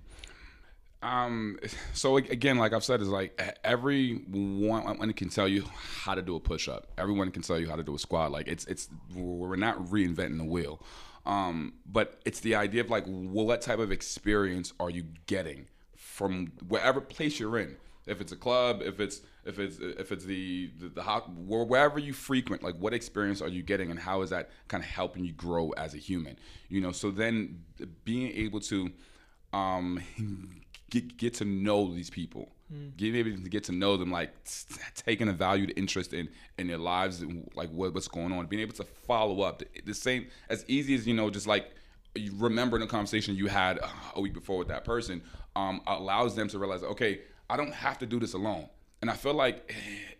Um, 1.02 1.60
so 1.94 2.18
again, 2.18 2.58
like 2.58 2.74
I've 2.74 2.84
said, 2.84 3.02
is 3.02 3.08
like 3.08 3.40
everyone 3.64 5.14
can 5.14 5.30
tell 5.30 5.48
you 5.48 5.64
how 6.04 6.16
to 6.16 6.22
do 6.22 6.36
a 6.36 6.40
push 6.40 6.68
up. 6.68 6.88
Everyone 6.98 7.32
can 7.32 7.42
tell 7.42 7.60
you 7.60 7.70
how 7.70 7.76
to 7.76 7.84
do 7.84 7.96
a 7.96 8.00
squat. 8.00 8.32
Like 8.32 8.48
it's 8.48 8.66
it's 8.66 8.90
we're 9.16 9.56
not 9.56 9.78
reinventing 9.86 10.38
the 10.38 10.46
wheel. 10.46 10.82
Um, 11.26 11.74
but 11.86 12.20
it's 12.26 12.40
the 12.40 12.56
idea 12.56 12.82
of 12.82 12.90
like 12.90 13.06
what 13.06 13.62
type 13.62 13.80
of 13.80 13.92
experience 13.92 14.74
are 14.80 14.90
you 14.90 15.06
getting 15.28 15.68
from 15.96 16.54
wherever 16.68 17.00
place 17.02 17.40
you're 17.40 17.58
in. 17.60 17.78
If 18.06 18.20
it's 18.20 18.32
a 18.32 18.36
club, 18.36 18.82
if 18.82 19.00
it's 19.00 19.22
if 19.46 19.60
it's 19.60 19.78
if 19.80 20.12
it's 20.12 20.26
the 20.26 20.72
the, 20.80 20.90
the 20.90 21.04
ho- 21.04 21.32
wherever 21.38 22.00
you 22.00 22.12
frequent, 22.12 22.64
like 22.64 22.76
what 22.76 22.94
experience 22.94 23.42
are 23.42 23.48
you 23.48 23.62
getting, 23.62 23.92
and 23.92 24.00
how 24.00 24.22
is 24.22 24.32
that 24.32 24.50
kind 24.68 24.84
of 24.84 24.90
helping 24.90 25.24
you 25.24 25.32
grow 25.32 25.70
as 25.72 25.94
a 25.94 25.98
human? 25.98 26.38
You 26.68 26.82
know, 26.82 26.92
so 26.92 27.12
then 27.12 27.64
being 28.04 28.32
able 28.36 28.60
to 28.62 28.92
um, 29.54 30.02
get 30.90 31.18
get 31.18 31.34
to 31.36 31.46
know 31.46 31.94
these 31.94 32.10
people, 32.10 32.52
get 32.98 33.16
able 33.16 33.32
to 33.32 33.50
get 33.50 33.64
to 33.66 33.72
know 33.72 33.98
them, 33.98 34.12
like 34.12 34.32
t- 34.44 34.76
taking 34.96 35.28
a 35.28 35.34
valued 35.34 35.74
interest 35.76 36.14
in 36.14 36.30
in 36.58 36.68
their 36.68 36.78
lives, 36.78 37.22
and 37.22 37.50
like 37.56 37.70
what, 37.72 37.94
what's 37.94 38.08
going 38.08 38.32
on, 38.32 38.46
being 38.48 38.62
able 38.62 38.76
to 38.76 38.84
follow 38.84 39.42
up. 39.42 39.60
The, 39.60 39.68
the 39.86 39.94
same 39.94 40.28
as 40.50 40.66
easy 40.68 40.96
as 40.96 41.08
you 41.08 41.14
know, 41.14 41.30
just 41.30 41.48
like 41.48 41.72
remembering 42.34 42.84
a 42.84 42.88
conversation 42.88 43.36
you 43.36 43.48
had 43.48 43.80
uh, 43.80 43.88
a 44.16 44.22
week 44.22 44.34
before 44.34 44.58
with 44.58 44.68
that 44.68 44.84
person, 44.84 45.22
um, 45.56 45.82
allows 45.88 46.36
them 46.36 46.48
to 46.50 46.60
realize, 46.60 46.84
okay, 46.84 47.22
I 47.50 47.58
don't 47.58 47.74
have 47.74 47.98
to 48.00 48.06
do 48.06 48.20
this 48.20 48.34
alone. 48.34 48.68
And 49.02 49.10
I 49.10 49.14
feel 49.14 49.34
like 49.34 49.74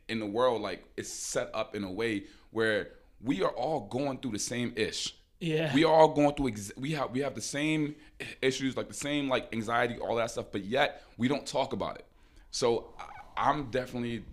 in 0.08 0.20
the 0.20 0.26
world, 0.26 0.62
like 0.62 0.84
it's 0.98 1.10
set 1.10 1.50
up 1.54 1.76
in 1.76 1.84
a 1.84 1.92
way 1.92 2.24
where 2.52 2.92
we 3.22 3.44
are 3.44 3.52
all 3.52 3.82
going 3.82 4.20
through 4.20 4.32
the 4.32 4.40
same 4.40 4.74
ish 4.76 5.16
Yeah. 5.40 5.74
we 5.74 5.86
are 5.86 5.94
all 5.94 6.10
going 6.10 6.36
through 6.36 6.50
ex- 6.50 6.72
we 6.76 6.92
have 6.92 7.12
we 7.12 7.22
have 7.22 7.34
the 7.34 7.42
same 7.42 7.96
issues 8.42 8.76
like 8.76 8.90
the 8.90 8.94
same 8.94 9.30
like 9.30 9.54
anxiety 9.54 9.98
all 9.98 10.16
that 10.16 10.32
stuff 10.32 10.48
but 10.52 10.66
yet 10.66 11.02
we 11.18 11.28
don't 11.30 11.46
talk 11.46 11.74
about 11.74 11.96
it. 11.96 12.06
So 12.52 12.94
I- 13.00 13.50
i'm 13.50 13.72
definitely 13.72 14.26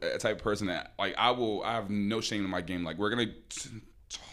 a 0.00 0.16
type 0.16 0.36
of 0.38 0.42
person 0.42 0.68
that 0.68 0.94
like 0.98 1.14
i 1.18 1.30
will 1.30 1.62
i 1.64 1.72
have 1.74 1.90
no 1.90 2.20
shame 2.22 2.44
in 2.44 2.50
my 2.50 2.62
game. 2.62 2.82
Like 2.84 2.96
we're 2.96 3.10
gonna 3.10 3.32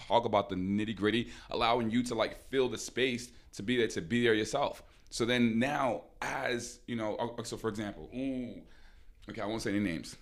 talk 0.08 0.26
about 0.26 0.50
the 0.50 0.56
nitty 0.56 0.96
gritty 0.96 1.30
allowing 1.50 1.90
you 1.90 2.04
to 2.04 2.16
like 2.16 2.38
fill 2.50 2.70
the 2.70 2.78
space 2.78 3.32
to 3.54 3.64
be 3.64 3.76
there 3.78 3.88
to 3.88 4.02
be 4.02 4.24
there 4.24 4.34
yourself. 4.34 4.84
So 5.10 5.26
then 5.26 5.60
now 5.60 6.04
as 6.22 6.80
you 6.88 6.96
know 6.96 7.16
uh, 7.18 7.44
so 7.44 7.58
for 7.58 7.68
example 7.70 8.10
ooh, 8.16 8.62
okay 9.30 9.42
i 9.42 9.46
won't 9.46 9.62
say 9.62 9.72
any 9.72 9.80
names. 9.80 10.16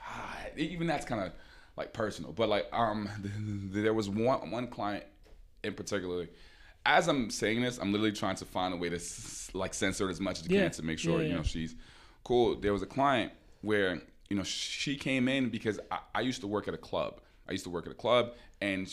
Ah, 0.00 0.38
even 0.56 0.86
that's 0.86 1.04
kind 1.04 1.20
of 1.22 1.32
like 1.76 1.92
personal 1.92 2.32
but 2.32 2.48
like 2.48 2.66
um 2.72 3.08
there 3.72 3.92
was 3.94 4.08
one 4.08 4.50
one 4.52 4.68
client 4.68 5.04
in 5.64 5.74
particular. 5.74 6.28
As 6.86 7.08
i'm 7.08 7.30
saying 7.30 7.62
this 7.62 7.78
i'm 7.78 7.92
literally 7.92 8.12
trying 8.12 8.36
to 8.36 8.44
find 8.44 8.74
a 8.74 8.76
way 8.76 8.90
to 8.90 9.00
like 9.54 9.72
censor 9.72 10.10
as 10.10 10.20
much 10.20 10.40
as 10.40 10.46
I 10.46 10.52
Yeah. 10.52 10.62
can 10.64 10.70
to 10.72 10.82
make 10.82 10.98
sure 10.98 11.22
Yeah, 11.22 11.28
you 11.28 11.34
know 11.34 11.42
she's 11.42 11.74
cool. 12.24 12.56
There 12.56 12.72
was 12.72 12.82
a 12.82 12.86
client 12.86 13.32
where 13.62 14.00
you 14.28 14.36
know 14.36 14.42
she 14.42 14.96
came 14.96 15.26
in 15.28 15.48
because 15.48 15.80
I, 15.90 15.98
I 16.14 16.20
used 16.20 16.40
to 16.42 16.46
work 16.46 16.68
at 16.68 16.74
a 16.74 16.78
club. 16.90 17.20
I 17.48 17.52
used 17.52 17.64
to 17.64 17.70
work 17.70 17.86
at 17.86 17.92
a 17.92 17.96
club 17.96 18.32
and 18.60 18.86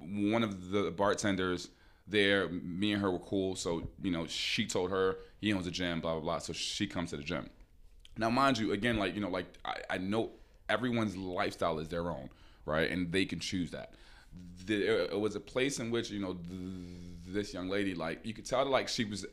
one 0.00 0.42
of 0.42 0.70
the 0.70 0.90
bartenders 0.90 1.68
there 2.06 2.48
me 2.48 2.92
and 2.92 3.02
her 3.02 3.10
were 3.10 3.18
cool. 3.18 3.54
So 3.54 3.88
you 4.02 4.10
know 4.10 4.26
she 4.26 4.66
told 4.66 4.90
her 4.90 5.18
he 5.40 5.52
owns 5.52 5.66
a 5.66 5.70
gym 5.70 6.00
blah 6.00 6.12
blah 6.14 6.20
blah. 6.22 6.38
So 6.38 6.52
she 6.52 6.86
comes 6.86 7.10
to 7.10 7.16
the 7.16 7.22
gym. 7.22 7.50
Now, 8.16 8.30
mind 8.30 8.58
you, 8.58 8.72
again, 8.72 8.96
like 8.96 9.14
you 9.14 9.20
know, 9.20 9.28
like 9.30 9.46
I, 9.64 9.74
I 9.90 9.98
know 9.98 10.30
everyone's 10.68 11.16
lifestyle 11.16 11.78
is 11.78 11.88
their 11.88 12.10
own, 12.10 12.30
right, 12.64 12.90
and 12.90 13.12
they 13.12 13.24
can 13.24 13.38
choose 13.38 13.70
that. 13.70 13.92
There, 14.64 15.00
it 15.00 15.18
was 15.18 15.34
a 15.34 15.40
place 15.40 15.78
in 15.78 15.90
which 15.90 16.10
you 16.10 16.20
know 16.20 16.34
th- 16.34 16.44
this 17.26 17.54
young 17.54 17.68
lady, 17.68 17.94
like 17.94 18.24
you 18.24 18.34
could 18.34 18.44
tell, 18.44 18.64
that, 18.64 18.70
like 18.70 18.88
she 18.88 19.04
was, 19.04 19.26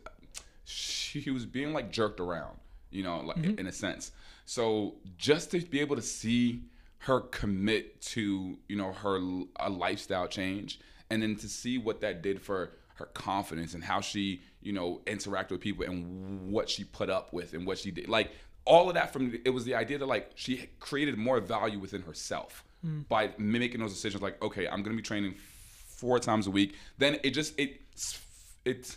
she 0.64 1.30
was 1.32 1.46
being 1.46 1.74
like 1.74 1.92
jerked 1.92 2.20
around, 2.20 2.58
you 2.90 3.04
know, 3.04 3.20
like 3.20 3.38
mm-hmm. 3.38 3.60
in 3.60 3.68
a 3.68 3.72
sense. 3.72 4.12
So 4.46 4.96
just 5.18 5.52
to 5.52 5.60
be 5.60 5.80
able 5.80 5.96
to 5.96 6.02
see 6.02 6.64
her 7.00 7.20
commit 7.20 8.02
to 8.02 8.58
you 8.68 8.76
know 8.76 8.92
her 8.92 9.20
a 9.58 9.70
lifestyle 9.70 10.28
change, 10.28 10.80
and 11.10 11.22
then 11.22 11.36
to 11.38 11.48
see 11.48 11.78
what 11.78 12.02
that 12.02 12.22
did 12.22 12.42
for 12.42 12.72
her 12.96 13.06
confidence 13.08 13.74
and 13.74 13.84
how 13.84 14.02
she 14.02 14.42
you 14.62 14.74
know 14.74 15.02
interacted 15.06 15.52
with 15.52 15.62
people 15.62 15.86
and 15.86 16.52
what 16.52 16.70
she 16.70 16.84
put 16.84 17.10
up 17.10 17.32
with 17.34 17.54
and 17.54 17.68
what 17.68 17.78
she 17.78 17.92
did 17.92 18.08
like 18.08 18.32
all 18.66 18.88
of 18.88 18.96
that 18.96 19.14
from 19.14 19.38
it 19.46 19.50
was 19.50 19.66
the 19.66 19.76
idea 19.76 19.98
that 19.98 20.06
like 20.06 20.32
she 20.36 20.70
created 20.80 21.18
more 21.18 21.40
value 21.40 21.78
within 21.78 22.02
herself 22.02 22.64
by 23.10 23.32
making 23.38 23.80
those 23.80 23.94
decisions 23.94 24.22
like 24.22 24.42
okay 24.44 24.68
i'm 24.68 24.84
gonna 24.84 24.96
be 24.96 25.02
training 25.02 25.36
four 25.88 26.20
times 26.20 26.48
a 26.48 26.52
week 26.52 26.76
then 26.98 27.18
it 27.24 27.32
just 27.32 27.58
it 27.60 27.82
it 28.66 28.96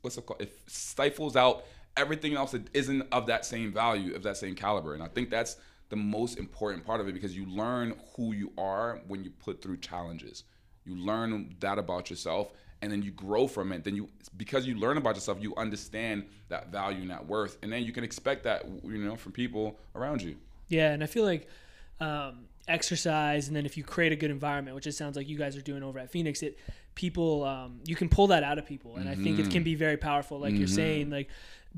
what's 0.00 0.16
it 0.16 0.26
called? 0.26 0.40
It 0.40 0.56
stifles 0.66 1.36
out 1.36 1.64
everything 1.96 2.34
else 2.34 2.52
that 2.52 2.68
isn't 2.74 3.06
of 3.10 3.26
that 3.26 3.44
same 3.44 3.72
value 3.72 4.14
of 4.14 4.22
that 4.22 4.36
same 4.36 4.54
caliber. 4.54 4.94
And 4.94 5.02
i 5.02 5.08
think 5.08 5.30
that's 5.30 5.56
the 5.88 5.96
most 5.96 6.38
important 6.38 6.84
part 6.84 7.00
of 7.00 7.08
it 7.08 7.14
because 7.14 7.36
you 7.36 7.46
learn 7.46 7.94
who 8.16 8.32
you 8.32 8.52
are 8.58 9.00
when 9.06 9.22
you 9.22 9.30
put 9.30 9.62
through 9.62 9.76
challenges. 9.76 10.42
You 10.84 10.96
learn 10.96 11.54
that 11.60 11.78
about 11.78 12.10
yourself 12.10 12.52
and 12.82 12.90
then 12.90 13.02
you 13.02 13.12
grow 13.12 13.46
from 13.46 13.72
it. 13.72 13.84
Then 13.84 13.94
you 13.96 14.08
because 14.36 14.66
you 14.66 14.76
learn 14.76 14.96
about 14.96 15.14
yourself 15.14 15.38
you 15.40 15.54
understand 15.56 16.24
that 16.48 16.70
value 16.70 17.02
and 17.02 17.10
that 17.10 17.26
worth 17.26 17.58
and 17.62 17.72
then 17.72 17.82
you 17.84 17.92
can 17.92 18.04
expect 18.04 18.44
that 18.44 18.64
you 18.84 18.98
know 18.98 19.16
from 19.16 19.32
people 19.32 19.78
around 19.94 20.22
you. 20.22 20.36
Yeah, 20.68 20.92
and 20.92 21.02
I 21.02 21.06
feel 21.06 21.24
like 21.24 21.48
um, 22.00 22.46
exercise, 22.68 23.48
and 23.48 23.56
then 23.56 23.66
if 23.66 23.76
you 23.76 23.84
create 23.84 24.12
a 24.12 24.16
good 24.16 24.30
environment, 24.30 24.74
which 24.74 24.86
it 24.86 24.92
sounds 24.92 25.16
like 25.16 25.28
you 25.28 25.38
guys 25.38 25.56
are 25.56 25.62
doing 25.62 25.82
over 25.82 25.98
at 25.98 26.10
Phoenix, 26.10 26.42
it 26.42 26.58
people 26.94 27.44
um, 27.44 27.80
you 27.84 27.94
can 27.94 28.08
pull 28.08 28.28
that 28.28 28.42
out 28.42 28.58
of 28.58 28.66
people, 28.66 28.96
and 28.96 29.08
I 29.08 29.14
think 29.14 29.38
it 29.38 29.42
can 29.42 29.52
mm-hmm. 29.52 29.62
be 29.62 29.74
very 29.74 29.96
powerful, 29.96 30.38
like 30.38 30.54
you're 30.54 30.66
mm-hmm. 30.66 30.74
saying, 30.74 31.10
like. 31.10 31.28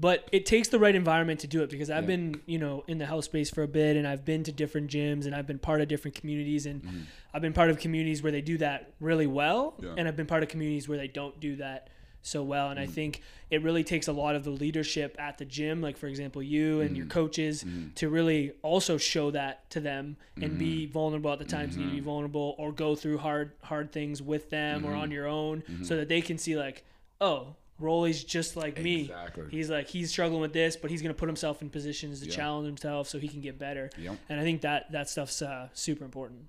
But 0.00 0.28
it 0.30 0.46
takes 0.46 0.68
the 0.68 0.78
right 0.78 0.94
environment 0.94 1.40
to 1.40 1.48
do 1.48 1.64
it 1.64 1.70
because 1.70 1.90
I've 1.90 2.06
been, 2.06 2.40
you 2.46 2.60
know, 2.60 2.84
in 2.86 2.98
the 2.98 3.06
health 3.06 3.24
space 3.24 3.50
for 3.50 3.64
a 3.64 3.66
bit, 3.66 3.96
and 3.96 4.06
I've 4.06 4.24
been 4.24 4.44
to 4.44 4.52
different 4.52 4.88
gyms, 4.88 5.26
and 5.26 5.34
I've 5.34 5.48
been 5.48 5.58
part 5.58 5.80
of 5.80 5.88
different 5.88 6.14
communities, 6.14 6.66
and 6.66 6.84
mm-hmm. 6.84 7.00
I've 7.34 7.42
been 7.42 7.52
part 7.52 7.68
of 7.68 7.80
communities 7.80 8.22
where 8.22 8.30
they 8.30 8.40
do 8.40 8.58
that 8.58 8.92
really 9.00 9.26
well, 9.26 9.74
Yeah. 9.82 9.94
and 9.96 10.06
I've 10.06 10.14
been 10.14 10.26
part 10.26 10.44
of 10.44 10.50
communities 10.50 10.88
where 10.88 10.98
they 10.98 11.08
don't 11.08 11.40
do 11.40 11.56
that 11.56 11.88
so 12.22 12.42
well 12.42 12.70
and 12.70 12.78
i 12.78 12.86
mm. 12.86 12.90
think 12.90 13.22
it 13.50 13.62
really 13.62 13.82
takes 13.82 14.08
a 14.08 14.12
lot 14.12 14.34
of 14.34 14.44
the 14.44 14.50
leadership 14.50 15.16
at 15.18 15.38
the 15.38 15.44
gym 15.44 15.80
like 15.80 15.96
for 15.96 16.06
example 16.06 16.42
you 16.42 16.80
and 16.80 16.96
your 16.96 17.06
mm. 17.06 17.10
coaches 17.10 17.64
mm. 17.64 17.94
to 17.94 18.08
really 18.08 18.52
also 18.62 18.96
show 18.96 19.30
that 19.30 19.68
to 19.70 19.80
them 19.80 20.16
and 20.40 20.58
be 20.58 20.84
mm-hmm. 20.84 20.92
vulnerable 20.92 21.32
at 21.32 21.38
the 21.38 21.44
times 21.44 21.76
you 21.76 21.82
need 21.82 21.88
to 21.88 21.92
be 21.92 21.98
mm-hmm. 21.98 22.06
vulnerable 22.06 22.54
or 22.58 22.72
go 22.72 22.94
through 22.94 23.18
hard 23.18 23.52
hard 23.62 23.92
things 23.92 24.20
with 24.20 24.50
them 24.50 24.84
or 24.84 24.92
on 24.92 25.04
mm-hmm. 25.04 25.12
your 25.12 25.26
own 25.26 25.62
so 25.82 25.96
that 25.96 26.08
they 26.08 26.20
can 26.20 26.38
see 26.38 26.56
like 26.56 26.84
oh 27.20 27.54
Rolly's 27.80 28.24
just 28.24 28.56
like 28.56 28.80
me. 28.80 29.02
Exactly. 29.02 29.44
He's 29.50 29.70
like 29.70 29.88
he's 29.88 30.10
struggling 30.10 30.40
with 30.40 30.52
this, 30.52 30.76
but 30.76 30.90
he's 30.90 31.00
gonna 31.00 31.14
put 31.14 31.28
himself 31.28 31.62
in 31.62 31.70
positions 31.70 32.20
to 32.20 32.26
Yeah. 32.26 32.34
challenge 32.34 32.66
himself 32.66 33.08
so 33.08 33.18
he 33.18 33.28
can 33.28 33.40
get 33.40 33.58
better. 33.58 33.90
Yep. 33.96 34.18
And 34.28 34.40
I 34.40 34.42
think 34.42 34.62
that 34.62 34.90
that 34.92 35.08
stuff's 35.08 35.40
uh, 35.42 35.68
super 35.74 36.04
important. 36.04 36.48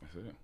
That's 0.00 0.14
it. 0.14 0.34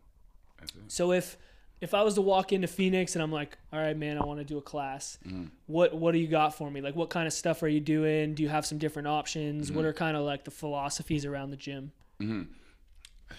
That's 0.61 0.73
it. 0.73 0.82
So 0.88 1.12
if 1.12 1.38
if 1.83 1.95
I 1.95 2.03
was 2.03 2.15
to 2.15 2.23
walk 2.23 2.53
into 2.53 2.69
Phoenix 2.69 3.17
and 3.17 3.23
I'm 3.23 3.33
like, 3.33 3.59
all 3.73 3.81
right, 3.81 3.97
man, 3.97 4.17
I 4.17 4.25
want 4.25 4.39
to 4.39 4.45
do 4.45 4.57
a 4.57 4.62
class. 4.62 5.19
Mm-hmm. 5.27 5.47
What 5.67 5.95
what 5.95 6.12
do 6.12 6.19
you 6.19 6.29
got 6.29 6.55
for 6.55 6.71
me? 6.71 6.81
Like, 6.81 6.95
what 6.95 7.11
kind 7.11 7.27
of 7.27 7.33
stuff 7.33 7.62
are 7.65 7.69
you 7.69 7.81
doing? 7.81 8.35
Do 8.35 8.45
you 8.45 8.49
have 8.49 8.65
some 8.65 8.79
different 8.79 9.09
options? 9.09 9.67
Mm-hmm. 9.67 9.77
What 9.77 9.85
are 9.85 9.93
kind 9.93 10.17
of 10.17 10.23
like 10.23 10.45
the 10.45 10.53
philosophies 10.53 11.27
around 11.27 11.51
the 11.51 11.57
gym? 11.57 11.91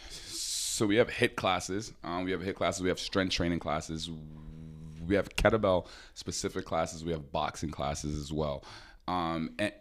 So 0.09 0.85
we 0.85 0.97
have 0.97 1.07
HIIT 1.07 1.35
classes. 1.35 1.93
Um, 2.03 2.25
we 2.25 2.31
have 2.31 2.41
HIIT 2.41 2.55
classes. 2.55 2.81
We 2.81 2.89
have 2.89 2.99
strength 2.99 3.31
training 3.31 3.59
classes. 3.59 4.09
We 5.07 5.15
have 5.15 5.29
kettlebell 5.29 5.87
specific 6.13 6.65
classes. 6.65 7.05
We 7.05 7.13
have 7.13 7.31
boxing 7.31 7.71
classes 7.71 8.19
as 8.19 8.33
well. 8.33 8.65
Um, 9.07 9.51
and 9.57 9.71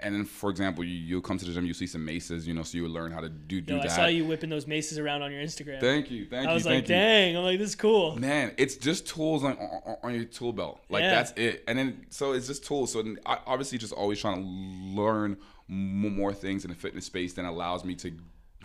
and 0.00 0.14
then, 0.14 0.24
for 0.24 0.50
example, 0.50 0.84
you, 0.84 0.94
you'll 0.94 1.20
come 1.20 1.38
to 1.38 1.44
the 1.44 1.52
gym. 1.52 1.66
You 1.66 1.74
see 1.74 1.86
some 1.86 2.04
maces. 2.04 2.46
You 2.46 2.54
know, 2.54 2.62
so 2.62 2.78
you 2.78 2.88
learn 2.88 3.12
how 3.12 3.20
to 3.20 3.28
do 3.28 3.60
do 3.60 3.76
Yo, 3.76 3.80
I 3.80 3.86
saw 3.88 4.06
you 4.06 4.24
whipping 4.24 4.50
those 4.50 4.66
maces 4.66 4.98
around 4.98 5.22
on 5.22 5.32
your 5.32 5.42
Instagram. 5.42 5.80
Thank 5.80 6.10
you. 6.10 6.26
Thank 6.26 6.42
I 6.42 6.44
you. 6.44 6.50
I 6.50 6.54
was 6.54 6.66
like, 6.66 6.88
you. 6.88 6.94
dang. 6.94 7.36
I'm 7.36 7.44
like, 7.44 7.58
this 7.58 7.70
is 7.70 7.74
cool. 7.74 8.16
Man, 8.18 8.52
it's 8.56 8.76
just 8.76 9.06
tools 9.06 9.44
on, 9.44 9.56
on, 9.58 9.96
on 10.02 10.14
your 10.14 10.24
tool 10.24 10.52
belt. 10.52 10.80
Like 10.88 11.02
Yeah. 11.02 11.10
that's 11.10 11.32
it. 11.36 11.64
And 11.68 11.78
then 11.78 12.06
so 12.10 12.32
it's 12.32 12.46
just 12.46 12.64
tools. 12.64 12.92
So 12.92 13.04
I 13.24 13.38
obviously 13.46 13.78
just 13.78 13.92
always 13.92 14.20
trying 14.20 14.42
to 14.42 14.48
learn 15.00 15.36
more 15.68 16.32
things 16.32 16.64
in 16.64 16.70
the 16.70 16.76
fitness 16.76 17.06
space 17.06 17.34
that 17.34 17.44
allows 17.44 17.84
me 17.84 17.94
to 17.96 18.12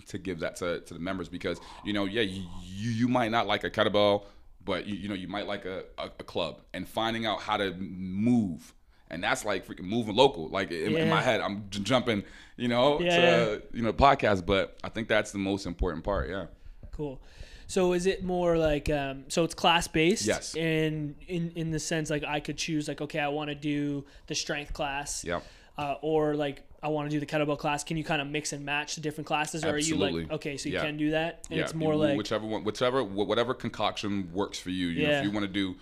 to 0.08 0.18
give 0.18 0.40
that 0.40 0.56
to, 0.58 0.80
to 0.82 0.94
the 0.94 1.00
members 1.00 1.30
because 1.30 1.60
you 1.84 1.94
know 1.94 2.06
yeah 2.06 2.22
you, 2.22 2.44
you 2.64 2.92
you 2.92 3.08
might 3.08 3.30
not 3.30 3.48
like 3.48 3.64
a 3.64 3.70
kettlebell 3.70 4.26
but 4.64 4.86
you, 4.86 4.96
you 4.96 5.10
know 5.10 5.16
you 5.16 5.28
might 5.28 5.48
like 5.48 5.66
a, 5.66 5.84
a, 5.98 6.06
a 6.06 6.24
club 6.24 6.62
and 6.74 6.88
finding 6.88 7.26
out 7.26 7.42
how 7.42 7.58
to 7.58 7.74
move 7.74 8.74
and 9.12 9.24
that's 9.24 9.46
like 9.46 9.68
freaking 9.68 9.84
moving 9.84 10.16
local 10.16 10.48
like 10.50 10.72
in, 10.72 10.96
in 10.98 11.10
my 11.10 11.22
head 11.22 11.40
i'm 11.42 11.66
j- 11.70 11.82
jumping 11.82 12.24
you 12.58 12.68
know 12.68 13.00
Yeah. 13.00 13.16
to 13.18 13.62
you 13.74 13.84
know 13.84 13.94
podcast 13.94 14.46
but 14.46 14.76
i 14.84 14.90
think 14.90 15.08
that's 15.08 15.32
the 15.32 15.38
most 15.38 15.66
important 15.68 16.04
part 16.04 16.30
yeah 16.30 16.46
Cool. 16.92 17.22
So 17.68 17.94
is 17.94 18.06
it 18.06 18.22
more 18.24 18.58
like 18.58 18.90
um, 18.90 19.24
so 19.30 19.46
it's 19.46 19.54
class 19.56 19.88
based? 19.88 20.26
Yes. 20.26 20.56
And 20.56 21.16
in 21.28 21.54
in 21.56 21.72
the 21.72 21.80
sense 21.80 22.10
like 22.10 22.26
I 22.26 22.42
could 22.42 22.58
choose 22.58 22.90
like 22.90 23.00
okay 23.00 23.20
I 23.20 23.30
want 23.30 23.48
to 23.50 23.56
do 23.56 24.04
the 24.28 24.36
strength 24.36 24.74
class. 24.74 25.24
Yep. 25.24 25.42
Uh, 25.78 25.96
or 26.02 26.36
like 26.36 26.64
I 26.84 26.90
want 26.90 27.10
to 27.10 27.16
do 27.16 27.20
the 27.22 27.26
kettlebell 27.26 27.58
class. 27.58 27.86
Can 27.86 27.96
you 27.96 28.04
kind 28.04 28.22
of 28.22 28.28
mix 28.28 28.52
and 28.52 28.66
match 28.66 28.96
the 28.96 29.02
different 29.02 29.26
classes, 29.26 29.64
or 29.64 29.70
are 29.70 29.78
you 29.78 29.94
Absolutely. 29.96 30.24
like 30.24 30.32
okay, 30.34 30.58
so 30.58 30.68
you 30.68 30.76
Yeah. 30.76 30.86
can 30.86 30.98
do 30.98 31.12
that? 31.12 31.46
And 31.50 31.58
yeah, 31.60 31.64
it's 31.64 31.74
more 31.74 31.94
you- 31.94 32.00
like 32.00 32.18
whichever 32.18 32.46
one, 32.46 32.66
whichever 32.66 33.02
whatever 33.06 33.54
concoction 33.54 34.30
works 34.34 34.60
for 34.60 34.70
you. 34.70 34.88
You 34.88 35.04
know, 35.04 35.10
Yeah. 35.10 35.20
if 35.20 35.24
you 35.26 35.32
want 35.32 35.46
to 35.46 35.52
do 35.52 35.76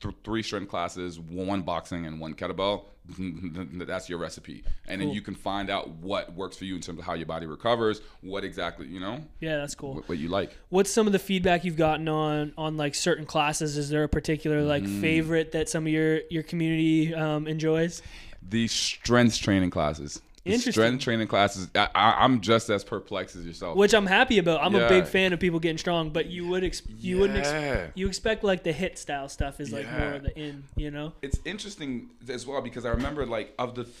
th- 0.00 0.14
three 0.24 0.42
strength 0.42 0.68
classes, 0.68 1.18
one 1.20 1.62
boxing 1.62 2.06
and 2.06 2.20
one 2.20 2.34
kettlebell, 2.34 2.84
that's 3.86 4.08
your 4.08 4.18
recipe. 4.18 4.62
And 4.86 5.00
then 5.00 5.10
you 5.10 5.20
can 5.20 5.34
find 5.34 5.68
out 5.70 5.88
what 5.88 6.32
works 6.34 6.56
for 6.56 6.64
you 6.64 6.76
in 6.76 6.80
terms 6.80 6.98
of 7.00 7.04
how 7.04 7.14
your 7.14 7.26
body 7.26 7.46
recovers, 7.46 8.00
what 8.20 8.44
exactly 8.44 8.86
you 8.86 9.00
know, 9.00 9.20
yeah, 9.40 9.56
that's 9.56 9.74
cool. 9.74 9.94
what, 9.94 10.08
what 10.08 10.18
you 10.18 10.28
like. 10.28 10.56
What's 10.68 10.90
some 10.90 11.06
of 11.06 11.12
the 11.12 11.18
feedback 11.18 11.64
you've 11.64 11.76
gotten 11.76 12.08
on 12.08 12.52
on 12.56 12.76
like 12.76 12.94
certain 12.94 13.26
classes? 13.26 13.76
Is 13.76 13.88
there 13.88 14.04
a 14.04 14.08
particular 14.08 14.62
like 14.62 14.82
Mm. 14.84 15.00
favorite 15.00 15.52
that 15.52 15.68
some 15.68 15.86
of 15.86 15.92
your 15.92 16.20
your 16.30 16.42
community 16.42 17.14
um, 17.14 17.46
enjoys? 17.46 18.00
The 18.42 18.68
strength 18.68 19.38
training 19.38 19.70
classes. 19.70 20.22
Strength 20.48 21.02
training 21.04 21.26
classes. 21.28 21.68
I, 21.74 21.88
I, 21.94 22.24
I'm 22.24 22.40
just 22.40 22.70
as 22.70 22.82
perplexed 22.82 23.36
as 23.36 23.44
yourself. 23.44 23.76
Which 23.76 23.92
I'm 23.92 24.06
happy 24.06 24.38
about. 24.38 24.62
I'm 24.62 24.74
a 24.74 24.88
big 24.88 25.06
fan 25.06 25.32
of 25.32 25.40
people 25.40 25.60
getting 25.60 25.76
strong, 25.78 26.10
but 26.10 26.26
you 26.26 26.46
would 26.48 26.64
ex- 26.64 26.82
you 26.88 27.18
wouldn't 27.18 27.44
ex- 27.44 27.92
you 27.94 28.06
expect 28.06 28.42
like 28.42 28.62
the 28.64 28.72
HIIT 28.72 28.96
style 28.96 29.28
stuff 29.28 29.60
is 29.60 29.70
like 29.72 29.84
Yeah. 29.84 29.98
more 29.98 30.12
of 30.14 30.22
the 30.22 30.38
in, 30.38 30.64
you 30.76 30.90
know? 30.90 31.12
it's 31.22 31.38
interesting 31.44 32.10
as 32.28 32.46
well 32.46 32.62
because 32.62 32.86
I 32.86 32.90
remember 32.90 33.26
like 33.26 33.52
of 33.58 33.74
the 33.74 33.84
th- 33.84 33.94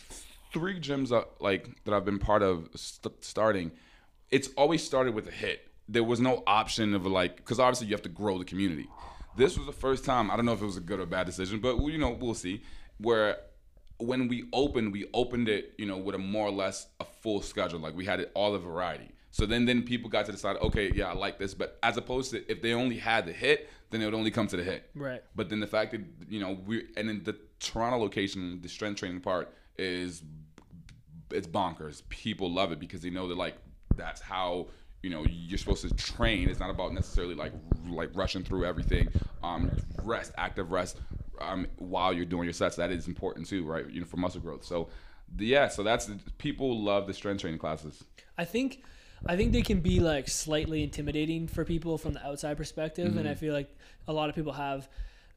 three 0.52 0.80
gyms 0.80 1.10
that, 1.10 1.28
like 1.40 1.68
that 1.84 1.92
I've 1.94 2.04
been 2.06 2.18
part 2.18 2.42
of 2.42 2.68
st- 2.74 3.22
starting, 3.22 3.72
it's 4.30 4.48
always 4.56 4.82
started 4.82 5.14
with 5.14 5.28
a 5.28 5.32
HIIT. 5.32 5.58
There 5.88 6.04
was 6.04 6.20
no 6.20 6.42
option 6.46 6.94
of 6.94 7.04
like 7.04 7.36
because 7.36 7.60
obviously 7.60 7.88
you 7.88 7.94
have 7.94 8.02
to 8.02 8.08
grow 8.08 8.38
the 8.38 8.44
community. 8.46 8.88
This 9.36 9.58
was 9.58 9.66
the 9.66 9.72
first 9.72 10.04
time 10.06 10.30
I 10.30 10.36
don't 10.36 10.46
know 10.46 10.52
if 10.54 10.62
it 10.62 10.66
was 10.66 10.76
a 10.78 10.80
good 10.80 11.00
or 11.00 11.06
bad 11.06 11.26
decision, 11.26 11.60
but 11.60 11.76
you 11.84 11.98
know 11.98 12.10
we'll 12.10 12.32
see. 12.34 12.62
Where 12.98 13.36
when 14.00 14.28
we 14.28 14.44
opened, 14.52 14.92
we 14.92 15.08
opened 15.14 15.48
it 15.48 15.74
you 15.78 15.86
know 15.86 15.96
with 15.96 16.14
a 16.14 16.18
more 16.18 16.46
or 16.46 16.52
less 16.52 16.88
a 17.00 17.04
full 17.04 17.42
schedule. 17.42 17.80
Like 17.80 17.96
we 17.96 18.04
had 18.04 18.20
it 18.20 18.30
all 18.34 18.52
the 18.52 18.58
variety. 18.58 19.10
So 19.32 19.46
then 19.46 19.64
then 19.64 19.82
people 19.82 20.10
got 20.10 20.26
to 20.26 20.32
decide, 20.32 20.56
okay, 20.56 20.90
yeah, 20.92 21.10
I 21.10 21.14
like 21.14 21.38
this. 21.38 21.54
But 21.54 21.78
as 21.82 21.96
opposed 21.96 22.32
to 22.32 22.50
if 22.50 22.62
they 22.62 22.72
only 22.72 22.96
had 22.96 23.26
the 23.26 23.32
HIIT, 23.32 23.66
then 23.90 24.02
it 24.02 24.04
would 24.04 24.14
only 24.14 24.30
come 24.30 24.46
to 24.48 24.56
the 24.56 24.62
HIIT. 24.62 24.80
Right. 24.94 25.22
But 25.36 25.48
then 25.48 25.60
the 25.60 25.66
fact 25.66 25.92
that 25.92 26.00
you 26.28 26.40
know 26.40 26.58
we 26.66 26.88
and 26.96 27.08
then 27.08 27.22
the 27.24 27.36
Toronto 27.60 27.98
location, 27.98 28.60
the 28.62 28.68
strength 28.68 28.98
training 28.98 29.20
part 29.20 29.52
is 29.78 30.22
it's 31.30 31.46
bonkers. 31.46 32.02
People 32.08 32.50
love 32.50 32.72
it 32.72 32.80
because 32.80 33.00
they 33.02 33.10
know 33.10 33.28
that 33.28 33.36
like 33.36 33.56
that's 33.96 34.20
how 34.20 34.68
you 35.02 35.10
know 35.10 35.24
you're 35.28 35.58
supposed 35.58 35.88
to 35.88 35.94
train. 35.94 36.48
It's 36.48 36.60
not 36.60 36.70
about 36.70 36.92
necessarily 36.92 37.34
like 37.34 37.52
like 37.88 38.10
rushing 38.14 38.44
through 38.44 38.64
everything. 38.64 39.08
Um, 39.42 39.70
rest, 40.02 40.32
active 40.36 40.70
rest, 40.72 40.98
um, 41.40 41.66
while 41.76 42.12
you're 42.12 42.24
doing 42.24 42.44
your 42.44 42.52
sets. 42.52 42.76
That 42.76 42.90
is 42.90 43.08
important 43.08 43.46
too, 43.46 43.64
right? 43.64 43.88
You 43.88 44.00
know, 44.00 44.06
for 44.06 44.16
muscle 44.16 44.40
growth. 44.40 44.64
So, 44.64 44.88
the, 45.36 45.46
yeah. 45.46 45.68
So 45.68 45.82
that's 45.82 46.10
people 46.38 46.82
love 46.82 47.06
the 47.06 47.14
strength 47.14 47.40
training 47.40 47.58
classes. 47.60 48.04
I 48.38 48.44
think 48.44 48.82
I 49.26 49.36
think 49.36 49.52
they 49.52 49.62
can 49.62 49.80
be 49.80 50.00
like 50.00 50.28
slightly 50.28 50.82
intimidating 50.82 51.46
for 51.48 51.64
people 51.64 51.98
from 51.98 52.14
the 52.14 52.26
outside 52.26 52.56
perspective, 52.56 53.16
and 53.16 53.28
I 53.28 53.32
Mm-hmm. 53.32 53.40
feel 53.40 53.54
like 53.54 53.76
a 54.08 54.12
lot 54.12 54.28
of 54.28 54.34
people 54.34 54.52
have 54.54 54.88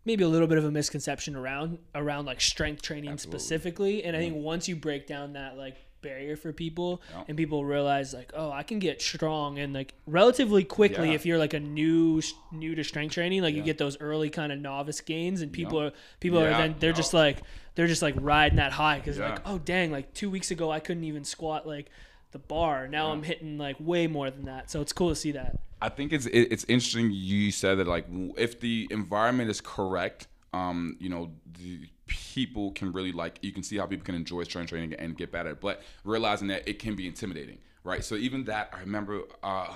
maybe 0.06 0.24
a 0.24 0.28
little 0.28 0.48
bit 0.48 0.58
of 0.58 0.66
a 0.66 0.72
misconception 0.72 1.36
around 1.36 1.80
around 1.96 2.26
like 2.26 2.42
strength 2.42 2.82
training 2.82 3.12
Absolutely. 3.12 3.40
specifically. 3.40 4.04
And 4.04 4.16
I 4.16 4.20
think 4.20 4.36
once 4.36 4.68
you 4.68 4.76
break 4.76 5.08
down 5.08 5.34
that 5.34 5.58
like 5.58 5.78
barrier 6.04 6.36
for 6.36 6.54
people 6.54 7.02
Yeah. 7.12 7.24
and 7.28 7.36
people 7.38 7.66
realize 7.66 8.14
like 8.14 8.32
oh 8.36 8.52
I 8.52 8.62
can 8.62 8.78
get 8.78 9.02
strong 9.02 9.58
and 9.58 9.74
like 9.74 9.96
relatively 10.06 10.64
quickly 10.64 11.10
Yeah. 11.10 11.16
if 11.16 11.26
you're 11.26 11.40
like 11.40 11.56
a 11.56 11.60
new 11.60 12.22
new 12.52 12.76
to 12.76 12.84
strength 12.84 13.14
training 13.14 13.42
like 13.42 13.56
you 13.56 13.64
get 13.64 13.80
those 13.80 13.98
early 14.00 14.30
kind 14.30 14.52
of 14.52 14.60
novice 14.60 15.02
gains 15.02 15.42
and 15.42 15.52
people 15.52 15.80
Yeah. 15.82 15.88
are 15.88 15.92
people 16.20 16.40
are 16.40 16.50
then 16.50 16.76
they're 16.80 16.92
Yeah. 16.92 16.96
just 16.96 17.14
like 17.16 17.38
they're 17.74 17.88
just 17.88 18.04
like 18.04 18.14
riding 18.20 18.58
that 18.58 18.74
high 18.74 19.00
because 19.00 19.18
Yeah. 19.18 19.30
like 19.32 19.40
oh 19.48 19.58
dang 19.58 19.92
like 19.92 20.14
two 20.14 20.30
weeks 20.30 20.52
ago 20.52 20.70
I 20.70 20.80
couldn't 20.80 21.06
even 21.06 21.24
squat 21.24 21.66
like 21.66 21.90
the 22.32 22.40
bar 22.40 22.88
now 22.88 23.12
I'm 23.12 23.24
hitting 23.24 23.58
like 23.58 23.78
way 23.80 24.06
more 24.08 24.30
than 24.30 24.46
that 24.46 24.70
so 24.70 24.82
it's 24.82 24.94
cool 24.94 25.10
to 25.10 25.16
see 25.16 25.32
that 25.32 25.58
I 25.82 25.90
think 25.90 26.14
it's 26.14 26.26
it's 26.28 26.64
interesting 26.70 27.12
you 27.12 27.52
said 27.52 27.78
that 27.80 27.88
like 27.88 28.06
if 28.38 28.60
the 28.60 28.88
environment 28.90 29.50
is 29.50 29.60
correct, 29.60 30.28
um, 30.54 30.98
you 31.00 31.10
know, 31.10 31.32
the 31.60 31.88
people 32.08 32.72
can 32.72 32.92
really 32.92 33.12
like 33.12 33.40
you 33.42 33.52
can 33.52 33.64
see 33.64 33.78
how 33.78 33.86
people 33.86 34.06
can 34.06 34.16
enjoy 34.16 34.44
strength 34.44 34.70
training 34.70 34.94
and 34.94 35.18
get 35.18 35.32
better, 35.32 35.56
but 35.56 35.82
realizing 36.04 36.48
that 36.50 36.68
it 36.68 36.80
can 36.80 36.96
be 36.96 37.08
intimidating, 37.08 37.58
right? 37.84 38.04
So 38.04 38.16
even 38.16 38.44
that 38.46 38.70
I 38.74 38.82
remember 38.82 39.22
uh, 39.44 39.68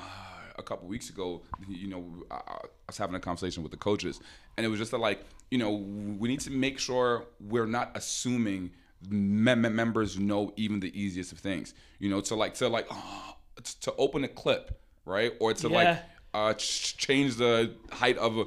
a 0.58 0.64
couple 0.64 0.88
weeks 0.88 1.10
ago, 1.10 1.42
you 1.68 1.88
know, 1.88 2.06
I, 2.32 2.42
was 2.88 2.98
having 2.98 3.16
a 3.16 3.20
conversation 3.20 3.64
with 3.64 3.72
the 3.72 3.78
coaches, 3.78 4.20
and 4.56 4.66
it 4.66 4.70
was 4.70 4.80
just 4.80 4.94
like 4.94 5.26
you 5.52 5.58
know 5.58 5.72
we 5.72 6.28
need 6.30 6.42
to 6.42 6.52
make 6.52 6.80
sure 6.80 7.26
we're 7.40 7.66
not 7.66 7.92
assuming 7.96 8.72
mem- 9.10 9.76
members 9.76 10.18
know 10.18 10.54
even 10.56 10.80
the 10.80 11.00
easiest 11.00 11.32
of 11.32 11.40
things, 11.40 11.74
you 12.00 12.10
know, 12.10 12.22
to 12.22 12.36
like 12.36 12.54
to 12.56 12.68
like 12.68 12.88
oh, 12.92 13.36
to 13.82 13.94
open 13.98 14.24
a 14.24 14.28
clip 14.28 14.80
right? 15.08 15.34
Or 15.40 15.54
to 15.54 15.70
Yeah. 15.70 15.76
like 15.76 16.00
uh, 16.34 16.54
ch- 16.54 16.98
change 16.98 17.38
the 17.38 17.74
height 17.92 18.18
of 18.18 18.38
a, 18.38 18.46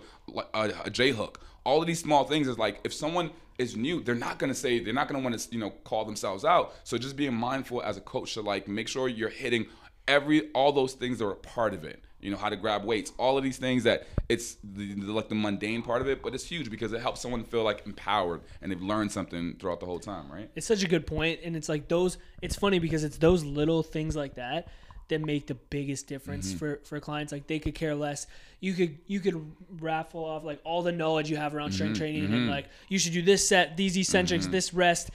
a, 0.55 0.73
a 0.85 0.91
J 0.91 1.11
hook. 1.11 1.41
All 1.65 1.81
of 1.81 1.87
these 1.87 2.01
small 2.01 2.25
things 2.25 2.49
is 2.49 2.59
like 2.59 2.81
if 2.85 2.93
someone 2.93 3.31
is 3.59 3.77
new, 3.77 4.03
they're 4.03 4.15
not 4.15 4.39
gonna 4.39 4.55
say 4.55 4.81
they're 4.83 4.95
not 4.95 5.09
gonna 5.09 5.23
want 5.23 5.39
to 5.39 5.55
you 5.55 5.61
know 5.61 5.71
call 5.85 6.05
themselves 6.05 6.45
out. 6.45 6.75
So 6.85 6.99
just 6.99 7.17
being 7.17 7.35
mindful 7.35 7.83
as 7.83 7.97
a 7.97 8.01
coach 8.01 8.35
to 8.35 8.41
like 8.41 8.69
make 8.69 8.89
sure 8.89 9.09
you're 9.09 9.29
hitting 9.29 9.67
every 10.09 10.51
all 10.53 10.73
those 10.73 10.95
things 10.95 11.19
that 11.19 11.27
are 11.27 11.33
a 11.33 11.37
part 11.37 11.75
of 11.75 11.85
it. 11.85 12.03
You 12.21 12.31
know 12.31 12.37
how 12.37 12.51
to 12.51 12.57
grab 12.57 12.85
weights, 12.85 13.13
all 13.17 13.39
of 13.39 13.45
these 13.45 13.57
things 13.57 13.85
that 13.85 14.07
it's 14.29 14.57
the, 14.63 14.95
the 14.95 15.13
like 15.13 15.29
the 15.29 15.35
mundane 15.35 15.83
part 15.83 16.03
of 16.03 16.09
it, 16.09 16.23
but 16.23 16.35
it's 16.35 16.45
huge 16.45 16.71
because 16.71 16.93
it 16.93 17.01
helps 17.01 17.21
someone 17.21 17.45
feel 17.45 17.63
like 17.63 17.87
empowered 17.87 18.43
and 18.61 18.71
they've 18.71 18.83
learned 18.83 19.11
something 19.11 19.57
throughout 19.59 19.81
the 19.81 19.87
whole 19.87 20.01
time, 20.01 20.31
right? 20.31 20.51
it's 20.55 20.67
such 20.67 20.83
a 20.83 20.89
good 20.89 21.07
point 21.07 21.41
and 21.45 21.57
it's 21.57 21.69
like 21.69 21.89
those 21.89 22.19
it's 22.43 22.57
funny 22.57 22.79
because 22.79 23.05
it's 23.05 23.19
those 23.19 23.43
little 23.45 23.83
things 23.83 24.17
like 24.17 24.35
that 24.35 24.69
that 25.11 25.21
make 25.25 25.47
the 25.47 25.55
biggest 25.55 26.07
difference 26.07 26.49
mm-hmm. 26.49 26.59
for 26.59 26.81
for 26.83 26.99
clients. 26.99 27.33
Like 27.33 27.47
they 27.47 27.59
could 27.59 27.75
care 27.75 27.95
less. 27.95 28.27
You 28.61 28.73
could 28.73 28.99
you 29.07 29.21
could 29.21 29.53
raffle 29.79 30.25
off 30.25 30.43
like 30.43 30.61
all 30.65 30.83
the 30.83 30.93
knowledge 30.93 31.31
you 31.31 31.37
have 31.37 31.55
around 31.55 31.73
strength 31.73 31.93
mm-hmm. 31.93 32.01
training 32.01 32.25
and 32.25 32.35
mm-hmm. 32.35 32.51
like 32.51 32.67
you 32.89 32.99
should 32.99 33.13
do 33.13 33.23
this 33.23 33.47
set 33.47 33.77
these 33.77 33.97
eccentrics 33.97 34.47
this 34.47 34.73
rest. 34.75 35.11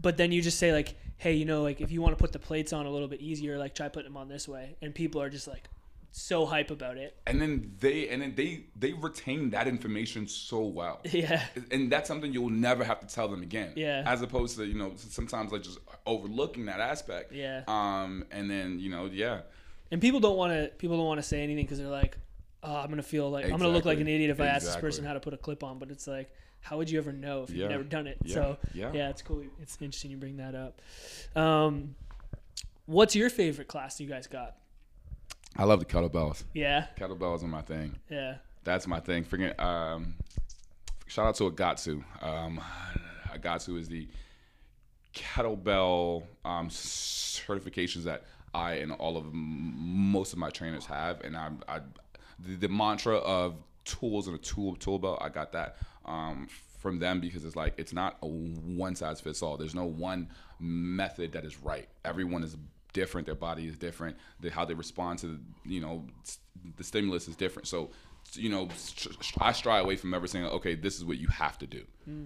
But 0.00 0.16
then 0.16 0.32
you 0.32 0.40
just 0.40 0.58
say 0.58 0.72
like 0.72 0.94
hey 1.18 1.34
you 1.34 1.44
know 1.44 1.62
like 1.62 1.80
if 1.80 1.92
you 1.92 2.02
want 2.02 2.16
to 2.16 2.20
put 2.20 2.32
the 2.32 2.38
plates 2.38 2.72
on 2.72 2.86
a 2.86 2.90
little 2.90 3.06
bit 3.06 3.20
easier 3.20 3.56
like 3.58 3.74
try 3.74 3.88
putting 3.88 4.10
them 4.10 4.16
on 4.16 4.28
this 4.28 4.48
way. 4.48 4.76
And 4.80 4.94
people 4.94 5.20
are 5.20 5.30
just 5.30 5.46
like 5.46 5.68
so 6.14 6.44
hype 6.44 6.70
about 6.70 6.98
it. 6.98 7.16
and 7.26 7.40
then 7.40 7.72
they 7.80 8.08
and 8.10 8.20
then 8.22 8.34
they 8.36 8.66
they 8.78 8.92
retain 8.92 9.48
that 9.50 9.66
information 9.66 10.28
so 10.28 10.60
well 10.62 11.00
Yeah. 11.10 11.42
and 11.70 11.90
that's 11.90 12.06
something 12.06 12.32
you'll 12.32 12.50
never 12.50 12.84
have 12.84 13.00
to 13.00 13.06
tell 13.06 13.28
them 13.28 13.42
again 13.42 13.72
Yeah. 13.76 14.02
as 14.06 14.20
opposed 14.22 14.56
to 14.58 14.64
you 14.66 14.74
know 14.74 14.92
sometimes 14.96 15.52
like 15.52 15.62
just 15.62 15.78
overlooking 16.06 16.66
that 16.66 16.80
aspect 16.80 17.32
Yeah. 17.32 17.62
um 17.66 18.24
and 18.30 18.50
then 18.50 18.78
you 18.78 18.90
know 18.90 19.06
yeah 19.06 19.40
And 19.90 20.00
people 20.00 20.20
don't 20.20 20.36
want 20.36 20.52
to 20.52 20.70
people 20.76 20.96
don't 20.98 21.06
want 21.06 21.18
to 21.18 21.26
say 21.26 21.42
anything 21.42 21.64
because 21.64 21.78
they're 21.78 21.88
like, 22.02 22.16
oh, 22.62 22.76
I'm 22.76 22.88
gonna 22.90 23.02
feel 23.02 23.30
like 23.30 23.44
I'm 23.46 23.52
gonna 23.60 23.68
look 23.68 23.84
like 23.84 24.00
an 24.00 24.08
idiot 24.08 24.30
if 24.30 24.40
I 24.40 24.46
ask 24.46 24.66
this 24.66 24.76
person 24.76 25.04
how 25.04 25.14
to 25.14 25.20
put 25.20 25.34
a 25.34 25.36
clip 25.46 25.62
on. 25.64 25.78
But 25.78 25.90
it's 25.90 26.06
like, 26.06 26.28
how 26.60 26.76
would 26.78 26.88
you 26.90 26.98
ever 26.98 27.12
know 27.12 27.42
if 27.44 27.50
you've 27.50 27.68
never 27.70 27.84
done 27.84 28.06
it? 28.06 28.16
Yeah. 28.24 28.34
So 28.34 28.56
Yeah. 28.74 28.90
yeah, 28.94 29.08
it's 29.10 29.22
cool. 29.22 29.42
It's 29.60 29.76
interesting 29.80 30.10
you 30.10 30.16
bring 30.18 30.36
that 30.38 30.54
up. 30.54 30.80
Um, 31.36 31.94
what's 32.86 33.14
your 33.16 33.30
favorite 33.30 33.68
class 33.68 34.00
you 34.00 34.08
guys 34.08 34.26
got? 34.26 34.56
I 35.56 35.64
love 35.64 35.80
the 35.80 35.84
kettlebells. 35.86 36.44
Yeah, 36.54 36.86
kettlebells 36.98 37.42
are 37.42 37.48
my 37.48 37.62
thing. 37.62 37.96
Yeah, 38.08 38.36
that's 38.64 38.86
my 38.86 39.00
thing. 39.00 39.24
Freaking 39.24 39.58
um 39.60 40.14
shout 41.06 41.26
out 41.26 41.34
to 41.36 41.50
agatsu. 41.50 42.02
Um 42.22 42.60
agatsu 43.34 43.78
is 43.78 43.88
the 43.88 44.08
kettlebell 45.14 46.24
um 46.44 46.68
certifications 46.68 48.04
that 48.04 48.24
i 48.54 48.74
and 48.74 48.92
all 48.92 49.16
of 49.16 49.26
most 49.32 50.32
of 50.32 50.38
my 50.38 50.50
trainers 50.50 50.86
have. 50.86 51.20
And 51.22 51.36
i 51.36 51.50
i 51.68 51.80
the, 52.38 52.56
the 52.56 52.68
mantra 52.68 53.16
of 53.16 53.56
tools 53.84 54.26
and 54.26 54.36
a 54.36 54.38
tool 54.38 54.76
tool 54.76 54.98
belt 54.98 55.18
i 55.20 55.28
got 55.28 55.52
that 55.52 55.76
um 56.04 56.48
from 56.78 56.98
them 56.98 57.20
because 57.20 57.44
it's 57.44 57.56
like 57.56 57.74
it's 57.76 57.92
not 57.92 58.16
a 58.22 58.26
one 58.26 58.96
size 58.96 59.20
fits 59.20 59.40
all. 59.40 59.56
There's 59.56 59.74
no 59.74 59.84
one 59.84 60.28
method 60.58 61.32
that 61.32 61.44
is 61.44 61.56
right. 61.62 61.88
Everyone 62.04 62.42
is 62.42 62.56
different 62.92 63.26
their 63.26 63.34
body 63.34 63.66
is 63.66 63.76
different 63.76 64.16
the, 64.40 64.50
how 64.50 64.64
they 64.64 64.74
respond 64.74 65.18
to 65.18 65.38
you 65.64 65.80
know 65.80 66.04
the 66.76 66.84
stimulus 66.84 67.28
is 67.28 67.36
different 67.36 67.66
so 67.66 67.90
you 68.34 68.48
know 68.48 68.68
i 69.40 69.52
stray 69.52 69.78
away 69.78 69.96
from 69.96 70.14
ever 70.14 70.26
saying 70.26 70.44
okay 70.46 70.74
this 70.74 70.96
is 70.96 71.04
what 71.04 71.18
you 71.18 71.26
have 71.28 71.58
to 71.58 71.66
do 71.66 71.82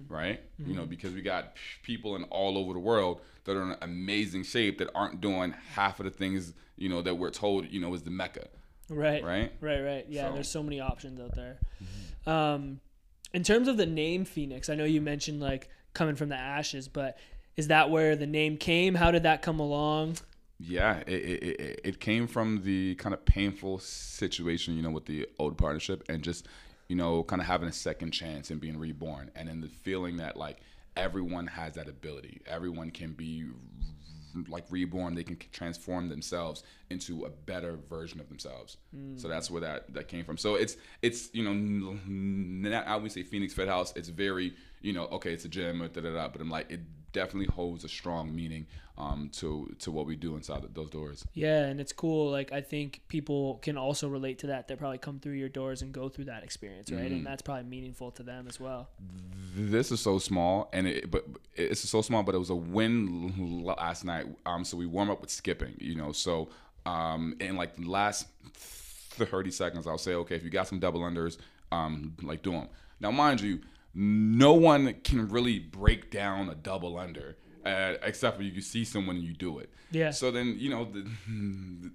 right 0.09 0.41
you 0.65 0.75
know 0.75 0.85
because 0.85 1.13
we 1.13 1.21
got 1.21 1.53
people 1.83 2.15
in 2.15 2.23
all 2.25 2.57
over 2.57 2.73
the 2.73 2.79
world 2.79 3.21
that 3.45 3.55
are 3.57 3.63
in 3.63 3.75
amazing 3.81 4.43
shape 4.43 4.77
that 4.77 4.89
aren't 4.93 5.21
doing 5.21 5.53
half 5.73 5.99
of 5.99 6.03
the 6.05 6.11
things 6.11 6.53
you 6.77 6.89
know 6.89 7.01
that 7.01 7.15
we're 7.15 7.31
told 7.31 7.65
you 7.71 7.79
know 7.79 7.93
is 7.93 8.03
the 8.03 8.11
mecca 8.11 8.47
right, 8.89 9.23
right 9.23 9.51
right, 9.61 9.81
right. 9.81 10.05
Yeah, 10.07 10.21
So- 10.21 10.25
Mm-hmm. 10.27 10.33
there's 10.35 10.49
so 10.49 10.63
many 10.63 10.79
options 10.79 11.19
out 11.19 11.35
there. 11.35 11.59
Um, 12.25 12.79
in 13.33 13.43
terms 13.43 13.67
of 13.67 13.75
the 13.77 13.85
name 13.85 14.23
Phoenix, 14.25 14.69
I 14.69 14.75
know 14.75 14.85
you 14.85 15.01
mentioned 15.01 15.39
like 15.41 15.69
coming 15.93 16.15
from 16.15 16.29
the 16.29 16.35
ashes, 16.37 16.87
but 16.87 17.17
is 17.57 17.67
that 17.67 17.89
where 17.89 18.15
the 18.15 18.27
name 18.27 18.55
came? 18.57 18.95
How 18.95 19.11
did 19.11 19.23
that 19.23 19.41
come 19.41 19.59
along? 19.59 20.17
Yeah, 20.59 21.03
it, 21.05 21.13
it, 21.13 21.43
it, 21.59 21.81
it 21.83 21.99
came 21.99 22.25
from 22.25 22.63
the 22.63 22.95
kind 22.95 23.13
of 23.13 23.23
painful 23.25 23.77
situation, 23.77 24.75
you 24.75 24.81
know, 24.81 24.89
with 24.89 25.05
the 25.05 25.27
old 25.37 25.55
partnership 25.55 26.03
and 26.09 26.23
just, 26.23 26.47
you 26.87 26.95
know, 26.95 27.21
kind 27.23 27.41
of 27.41 27.47
having 27.47 27.69
a 27.69 27.71
second 27.71 28.11
chance 28.11 28.49
and 28.49 28.59
being 28.59 28.79
reborn. 28.79 29.29
And 29.35 29.47
then 29.47 29.61
the 29.61 29.67
feeling 29.67 30.17
that, 30.17 30.35
like, 30.35 30.57
everyone 30.95 31.45
has 31.45 31.75
that 31.75 31.87
ability. 31.87 32.41
Everyone 32.47 32.89
can 32.89 33.13
be, 33.13 33.45
like, 34.47 34.65
reborn. 34.71 35.13
They 35.13 35.23
can 35.23 35.37
transform 35.51 36.09
themselves 36.09 36.63
into 36.89 37.25
a 37.25 37.29
better 37.29 37.77
version 37.87 38.19
of 38.19 38.27
themselves. 38.27 38.77
So 39.17 39.27
hmm. 39.27 39.29
that's 39.29 39.51
where 39.51 39.61
that, 39.61 39.93
that 39.93 40.07
came 40.07 40.25
from. 40.25 40.37
So 40.37 40.55
it's, 40.55 40.77
it's 41.03 41.29
you 41.33 41.43
know, 41.43 41.51
n- 41.51 42.63
n- 42.65 42.83
I 42.87 42.95
would 42.95 43.11
say 43.11 43.21
Phoenix 43.21 43.53
Fit 43.53 43.67
House. 43.67 43.93
It's 43.95 44.09
very, 44.09 44.55
you 44.81 44.93
know, 44.93 45.05
okay, 45.05 45.33
it's 45.33 45.45
a 45.45 45.49
gym, 45.49 45.79
da 45.79 46.01
da 46.01 46.13
da. 46.13 46.27
But 46.27 46.41
I'm 46.41 46.49
like, 46.49 46.71
it 46.71 46.81
definitely 47.13 47.47
holds 47.53 47.83
a 47.83 47.89
strong 47.89 48.35
meaning 48.35 48.67
um, 48.97 49.29
to 49.33 49.73
to 49.79 49.91
what 49.91 50.05
we 50.05 50.15
do 50.15 50.35
inside 50.35 50.63
those 50.73 50.89
doors. 50.89 51.25
Yeah, 51.33 51.65
and 51.65 51.79
it's 51.79 51.93
cool. 51.93 52.31
Like 52.31 52.51
I 52.51 52.61
think 52.61 53.01
people 53.07 53.59
can 53.61 53.77
also 53.77 54.07
relate 54.07 54.39
to 54.39 54.47
that. 54.47 54.67
They 54.67 54.75
probably 54.75 54.97
come 54.97 55.19
through 55.19 55.33
your 55.33 55.49
doors 55.49 55.81
and 55.81 55.91
go 55.91 56.09
through 56.09 56.25
that 56.25 56.43
experience, 56.43 56.91
right? 56.91 57.03
Mm-hmm. 57.05 57.13
And 57.15 57.25
that's 57.25 57.41
probably 57.41 57.63
meaningful 57.63 58.11
to 58.11 58.23
them 58.23 58.47
as 58.47 58.59
well. 58.59 58.89
This 59.55 59.91
is 59.91 59.99
so 59.99 60.19
small, 60.19 60.69
and 60.73 60.87
it 60.87 61.11
but 61.11 61.25
it's 61.55 61.87
so 61.87 62.01
small, 62.01 62.23
but 62.23 62.35
it 62.35 62.39
was 62.39 62.49
a 62.49 62.55
win 62.55 63.63
last 63.63 64.05
night. 64.05 64.25
Um, 64.45 64.63
so 64.63 64.77
we 64.77 64.85
warm 64.85 65.09
up 65.09 65.21
with 65.21 65.29
skipping, 65.29 65.75
you 65.79 65.95
know. 65.95 66.11
So 66.11 66.49
um, 66.85 67.35
in 67.39 67.55
like 67.55 67.75
the 67.75 67.87
last 67.87 68.27
thirty 68.53 69.51
seconds, 69.51 69.87
I'll 69.87 69.97
say, 69.97 70.13
okay, 70.13 70.35
if 70.35 70.43
you 70.43 70.49
got 70.49 70.67
some 70.67 70.79
double 70.79 71.01
unders, 71.01 71.37
um, 71.71 72.15
like 72.21 72.41
do 72.41 72.51
them. 72.51 72.67
Now, 72.99 73.11
mind 73.11 73.41
you, 73.41 73.59
no 73.99 74.53
one 74.53 74.93
can 75.03 75.27
really 75.27 75.57
break 75.57 76.11
down 76.11 76.49
a 76.49 76.55
double 76.55 76.97
under. 76.97 77.35
Uh, 77.65 77.97
except 78.03 78.37
when 78.37 78.47
you 78.47 78.61
see 78.61 78.85
someone 78.85 79.17
and 79.17 79.25
you 79.25 79.33
do 79.33 79.59
it. 79.59 79.69
Yeah. 79.91 80.11
So 80.11 80.31
then 80.31 80.55
you 80.57 80.69
know 80.69 80.85
the, 80.85 81.05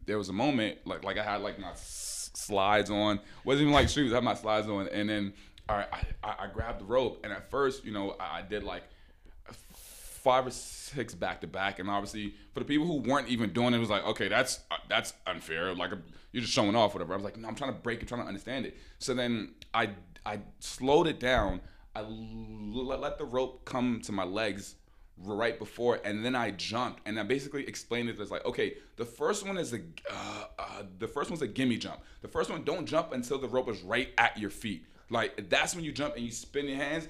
there 0.06 0.18
was 0.18 0.28
a 0.28 0.32
moment 0.32 0.78
like 0.84 1.02
like 1.02 1.16
I 1.16 1.22
had 1.22 1.40
like 1.40 1.58
my 1.58 1.70
s- 1.70 2.30
slides 2.34 2.90
on, 2.90 3.20
wasn't 3.44 3.62
even 3.62 3.72
like 3.72 3.88
shoes. 3.88 4.12
I 4.12 4.16
had 4.16 4.24
my 4.24 4.34
slides 4.34 4.68
on, 4.68 4.88
and 4.88 5.08
then 5.08 5.32
I, 5.70 5.86
I, 6.22 6.34
I 6.40 6.46
grabbed 6.52 6.80
the 6.80 6.84
rope, 6.84 7.20
and 7.24 7.32
at 7.32 7.48
first 7.50 7.84
you 7.86 7.92
know 7.92 8.16
I, 8.20 8.40
I 8.40 8.42
did 8.42 8.64
like 8.64 8.82
five 9.72 10.46
or 10.46 10.50
six 10.50 11.14
back 11.14 11.40
to 11.40 11.46
back, 11.46 11.78
and 11.78 11.88
obviously 11.88 12.34
for 12.52 12.60
the 12.60 12.66
people 12.66 12.86
who 12.86 12.96
weren't 13.08 13.28
even 13.28 13.52
doing 13.54 13.72
it, 13.72 13.76
it 13.76 13.80
was 13.80 13.90
like 13.90 14.04
okay, 14.04 14.28
that's 14.28 14.60
uh, 14.70 14.76
that's 14.90 15.14
unfair. 15.26 15.74
Like 15.74 15.92
you're 16.32 16.42
just 16.42 16.52
showing 16.52 16.76
off, 16.76 16.94
whatever. 16.94 17.14
I 17.14 17.16
was 17.16 17.24
like, 17.24 17.38
no, 17.38 17.48
I'm 17.48 17.54
trying 17.54 17.72
to 17.72 17.78
break 17.78 18.02
it, 18.02 18.08
trying 18.08 18.22
to 18.22 18.28
understand 18.28 18.66
it. 18.66 18.76
So 18.98 19.14
then 19.14 19.54
I 19.72 19.90
I 20.26 20.40
slowed 20.60 21.06
it 21.06 21.18
down. 21.18 21.60
I 21.94 22.00
l- 22.00 22.86
let 22.86 23.18
the 23.18 23.24
rope 23.24 23.64
come 23.64 24.00
to 24.02 24.12
my 24.12 24.24
legs 24.24 24.76
right 25.18 25.58
before, 25.58 26.00
and 26.04 26.24
then 26.24 26.34
I 26.34 26.50
jumped, 26.52 27.00
and 27.06 27.18
I 27.20 27.22
basically 27.22 27.66
explained 27.68 28.08
it 28.08 28.18
as 28.18 28.30
like, 28.30 28.44
okay, 28.44 28.74
the 28.96 29.04
first 29.04 29.46
one 29.46 29.58
is 29.58 29.72
a, 29.72 29.80
uh, 30.10 30.44
uh, 30.58 30.82
the 30.98 31.06
first 31.06 31.30
one's 31.30 31.42
a 31.42 31.46
gimme 31.46 31.76
jump. 31.76 32.00
The 32.22 32.28
first 32.28 32.50
one, 32.50 32.64
don't 32.64 32.86
jump 32.86 33.12
until 33.12 33.38
the 33.38 33.48
rope 33.48 33.68
is 33.68 33.82
right 33.82 34.08
at 34.18 34.38
your 34.38 34.50
feet. 34.50 34.86
Like 35.10 35.50
that's 35.50 35.74
when 35.74 35.84
you 35.84 35.92
jump 35.92 36.16
and 36.16 36.24
you 36.24 36.32
spin 36.32 36.66
your 36.66 36.78
hands. 36.78 37.06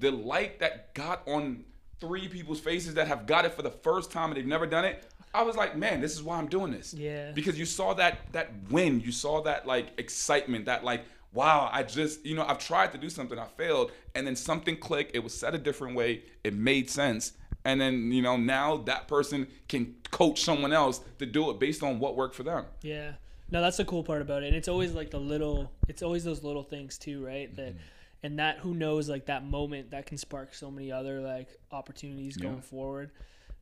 The 0.00 0.10
light 0.10 0.60
that 0.60 0.92
got 0.94 1.22
on 1.26 1.64
three 1.98 2.28
people's 2.28 2.60
faces 2.60 2.94
that 2.94 3.08
have 3.08 3.26
got 3.26 3.44
it 3.44 3.54
for 3.54 3.62
the 3.62 3.70
first 3.70 4.12
time 4.12 4.30
and 4.30 4.36
they've 4.36 4.46
never 4.46 4.66
done 4.66 4.84
it. 4.84 5.04
I 5.34 5.42
was 5.42 5.56
like, 5.56 5.76
man, 5.76 6.00
this 6.00 6.12
is 6.12 6.22
why 6.22 6.36
I'm 6.36 6.48
doing 6.48 6.70
this. 6.70 6.94
Yeah. 6.94 7.32
Because 7.32 7.58
you 7.58 7.64
saw 7.64 7.94
that 7.94 8.32
that 8.32 8.50
win, 8.70 9.00
you 9.00 9.12
saw 9.12 9.42
that 9.42 9.66
like 9.66 9.92
excitement, 9.98 10.66
that 10.66 10.84
like 10.84 11.04
wow, 11.32 11.68
I 11.72 11.82
just, 11.82 12.24
you 12.24 12.34
know, 12.34 12.44
I've 12.46 12.58
tried 12.58 12.92
to 12.92 12.98
do 12.98 13.08
something, 13.10 13.38
I 13.38 13.46
failed, 13.46 13.92
and 14.14 14.26
then 14.26 14.36
something 14.36 14.76
clicked. 14.76 15.14
It 15.14 15.20
was 15.20 15.34
said 15.34 15.54
a 15.54 15.58
different 15.58 15.94
way. 15.96 16.22
It 16.44 16.54
made 16.54 16.88
sense. 16.90 17.32
And 17.64 17.80
then, 17.80 18.12
you 18.12 18.22
know, 18.22 18.36
now 18.36 18.78
that 18.78 19.08
person 19.08 19.46
can 19.68 19.96
coach 20.10 20.42
someone 20.42 20.72
else 20.72 21.00
to 21.18 21.26
do 21.26 21.50
it 21.50 21.58
based 21.58 21.82
on 21.82 21.98
what 21.98 22.16
worked 22.16 22.34
for 22.34 22.44
them. 22.44 22.64
Yeah. 22.82 23.12
No, 23.50 23.60
that's 23.62 23.76
the 23.78 23.84
cool 23.84 24.02
part 24.04 24.22
about 24.22 24.42
it. 24.42 24.46
And 24.48 24.56
it's 24.56 24.68
always 24.68 24.92
like 24.92 25.10
the 25.10 25.18
little 25.18 25.70
it's 25.88 26.02
always 26.02 26.22
those 26.24 26.44
little 26.44 26.62
things 26.62 26.98
too, 26.98 27.24
right? 27.24 27.54
That 27.56 27.70
Mm-hmm. 27.74 27.78
and 28.22 28.38
that 28.38 28.58
who 28.58 28.74
knows 28.74 29.08
like 29.08 29.26
that 29.26 29.44
moment 29.44 29.90
that 29.90 30.06
can 30.06 30.18
spark 30.18 30.54
so 30.54 30.70
many 30.70 30.90
other 30.92 31.20
like 31.20 31.48
opportunities 31.72 32.36
going 32.36 32.54
Yeah. 32.56 32.60
forward. 32.60 33.10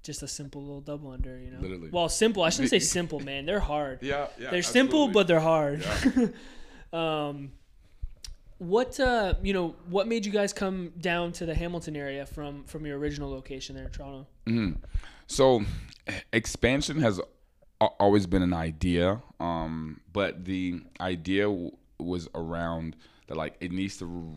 Just 0.02 0.22
a 0.22 0.28
simple 0.28 0.60
little 0.62 0.80
double 0.82 1.10
under, 1.10 1.38
you 1.38 1.50
know. 1.50 1.58
Literally. 1.60 1.88
Well, 1.90 2.08
simple. 2.08 2.42
I 2.44 2.50
shouldn't 2.50 2.70
say 2.70 2.78
simple, 2.98 3.18
man. 3.20 3.44
They're 3.46 3.58
hard. 3.60 4.00
Yeah, 4.02 4.26
yeah. 4.38 4.50
they're 4.50 4.62
simple, 4.62 5.08
absolutely. 5.08 5.12
but 5.14 5.26
they're 5.26 5.40
hard. 5.40 5.84
um, 6.92 7.52
what 8.58 8.98
uh, 8.98 9.34
you 9.42 9.52
know? 9.52 9.76
What 9.88 10.08
made 10.08 10.24
you 10.24 10.32
guys 10.32 10.52
come 10.52 10.92
down 11.00 11.32
to 11.32 11.46
the 11.46 11.54
Hamilton 11.54 11.96
area 11.96 12.24
from 12.26 12.64
from 12.64 12.86
your 12.86 12.98
original 12.98 13.30
location 13.30 13.76
there 13.76 13.84
in 13.84 13.90
Toronto? 13.90 14.26
So, 15.26 15.62
expansion 16.32 17.00
has 17.00 17.20
always 17.80 18.26
been 18.26 18.42
an 18.42 18.54
idea, 18.54 19.20
um, 19.40 20.00
but 20.12 20.44
the 20.44 20.80
idea 21.00 21.44
w- 21.44 21.72
was 21.98 22.28
around 22.34 22.96
that 23.26 23.36
like 23.36 23.56
it 23.60 23.72
needs 23.72 23.98
to 23.98 24.34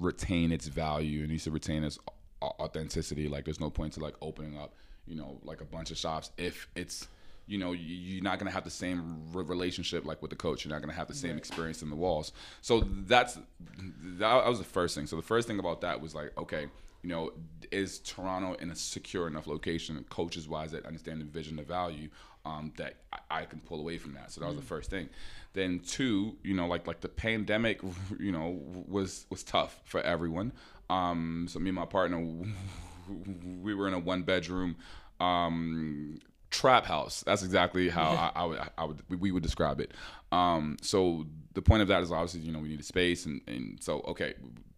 retain 0.00 0.50
its 0.50 0.66
value. 0.66 1.24
It 1.24 1.30
needs 1.30 1.44
to 1.44 1.50
retain 1.50 1.84
its 1.84 1.98
authenticity. 2.42 3.28
Like, 3.28 3.44
there's 3.44 3.60
no 3.60 3.70
point 3.70 3.92
to 3.94 4.00
like 4.00 4.14
opening 4.20 4.58
up, 4.58 4.74
you 5.06 5.16
know, 5.16 5.38
like 5.44 5.60
a 5.60 5.64
bunch 5.64 5.90
of 5.90 5.98
shops 5.98 6.30
if 6.36 6.66
it's 6.74 7.08
you 7.46 7.58
know, 7.58 7.72
you're 7.72 8.22
not 8.22 8.38
gonna 8.38 8.50
have 8.50 8.64
the 8.64 8.70
same 8.70 9.22
re- 9.32 9.44
relationship 9.44 10.04
like 10.04 10.20
with 10.20 10.30
the 10.30 10.36
coach. 10.36 10.64
You're 10.64 10.74
not 10.74 10.80
gonna 10.80 10.92
have 10.94 11.08
the 11.08 11.14
same 11.14 11.36
experience 11.38 11.82
in 11.82 11.90
the 11.90 11.96
walls. 11.96 12.32
So 12.60 12.80
that's 13.06 13.38
that 13.78 14.46
was 14.46 14.58
the 14.58 14.64
first 14.64 14.94
thing. 14.94 15.06
So 15.06 15.16
the 15.16 15.22
first 15.22 15.46
thing 15.46 15.58
about 15.58 15.80
that 15.82 16.00
was 16.00 16.14
like, 16.14 16.36
okay, 16.36 16.66
you 17.02 17.08
know, 17.08 17.32
is 17.70 18.00
Toronto 18.00 18.54
in 18.54 18.70
a 18.70 18.74
secure 18.76 19.28
enough 19.28 19.46
location, 19.46 20.04
coaches 20.10 20.48
wise, 20.48 20.72
that 20.72 20.86
understand 20.86 21.20
the 21.20 21.24
vision, 21.24 21.56
the 21.56 21.62
value, 21.62 22.08
um, 22.44 22.72
that 22.78 22.96
I, 23.12 23.42
I 23.42 23.44
can 23.44 23.60
pull 23.60 23.78
away 23.78 23.98
from 23.98 24.14
that. 24.14 24.32
So 24.32 24.40
that 24.40 24.48
was 24.48 24.56
the 24.56 24.62
first 24.62 24.90
thing. 24.90 25.08
Then 25.52 25.80
two, 25.80 26.36
you 26.42 26.54
know, 26.54 26.66
like 26.66 26.86
like 26.86 27.00
the 27.00 27.08
pandemic, 27.08 27.80
you 28.20 28.32
know, 28.32 28.60
was 28.88 29.26
was 29.30 29.44
tough 29.44 29.80
for 29.84 30.00
everyone. 30.00 30.52
Um, 30.90 31.46
so 31.48 31.58
me 31.60 31.70
and 31.70 31.76
my 31.76 31.86
partner, 31.86 32.20
we 33.62 33.74
were 33.74 33.86
in 33.88 33.94
a 33.94 33.98
one 33.98 34.22
bedroom. 34.22 34.76
Um, 35.20 36.20
trap 36.50 36.86
house. 36.86 37.22
That's 37.26 37.42
exactly 37.42 37.88
how 37.88 38.10
I, 38.34 38.40
I 38.40 38.44
would 38.44 38.60
I 38.78 38.84
would 38.84 39.20
we 39.20 39.30
would 39.30 39.42
describe 39.42 39.80
it. 39.80 39.92
Um, 40.32 40.76
so 40.82 41.26
the 41.54 41.62
point 41.62 41.82
of 41.82 41.88
that 41.88 42.02
is 42.02 42.12
obviously 42.12 42.40
you 42.40 42.52
know 42.52 42.58
we 42.58 42.68
need 42.68 42.80
a 42.80 42.84
space 42.84 43.26
and 43.26 43.40
and 43.46 43.78
so 43.82 44.00
okay, 44.08 44.34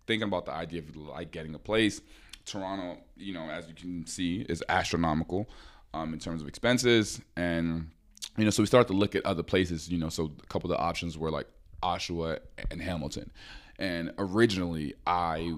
thinking 0.07 0.29
about 0.29 0.47
the 0.47 0.53
idea 0.53 0.81
of 0.81 0.97
like 0.97 1.31
getting 1.31 1.55
a 1.55 1.59
place. 1.59 2.01
Toronto, 2.45 2.99
you 3.17 3.35
know, 3.35 3.51
as 3.51 3.69
you 3.69 3.75
can 3.75 4.07
see, 4.07 4.41
is 4.49 4.65
astronomical 4.71 5.51
um, 5.93 6.15
in 6.15 6.19
terms 6.19 6.41
of 6.41 6.49
expenses 6.49 7.21
and 7.37 7.91
you 8.39 8.45
know, 8.45 8.51
so 8.51 8.63
we 8.63 8.67
started 8.67 8.89
to 8.89 8.95
look 8.95 9.15
at 9.17 9.27
other 9.27 9.43
places. 9.43 9.89
You 9.89 9.99
know, 9.99 10.09
so 10.09 10.31
a 10.43 10.47
couple 10.47 10.71
of 10.71 10.79
the 10.79 10.83
options 10.83 11.19
were 11.19 11.31
like 11.31 11.49
Oshawa 11.83 12.39
and 12.71 12.81
Hamilton. 12.81 13.31
And 13.79 14.13
originally, 14.19 14.95
I 15.07 15.55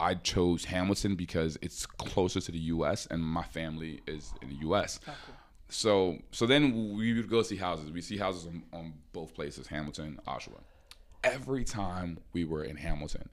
I 0.00 0.14
chose 0.14 0.64
Hamilton 0.64 1.14
because 1.14 1.56
it's 1.62 1.86
closer 1.86 2.40
to 2.40 2.52
the 2.52 2.58
U.S. 2.58 3.06
and 3.06 3.22
my 3.22 3.44
family 3.44 4.00
is 4.06 4.32
in 4.42 4.48
the 4.48 4.56
U.S. 4.56 5.00
Oh, 5.06 5.14
cool. 5.26 5.33
So 5.74 6.18
so 6.30 6.46
then 6.46 6.94
we 6.96 7.12
would 7.14 7.28
go 7.28 7.42
see 7.42 7.56
houses. 7.56 7.90
We 7.90 8.00
see 8.00 8.16
houses 8.16 8.46
on, 8.46 8.62
on 8.72 8.94
both 9.12 9.34
places, 9.34 9.66
Hamilton, 9.66 10.20
Oshawa. 10.26 10.60
Every 11.24 11.64
time 11.64 12.18
we 12.32 12.44
were 12.44 12.62
in 12.62 12.76
Hamilton 12.76 13.28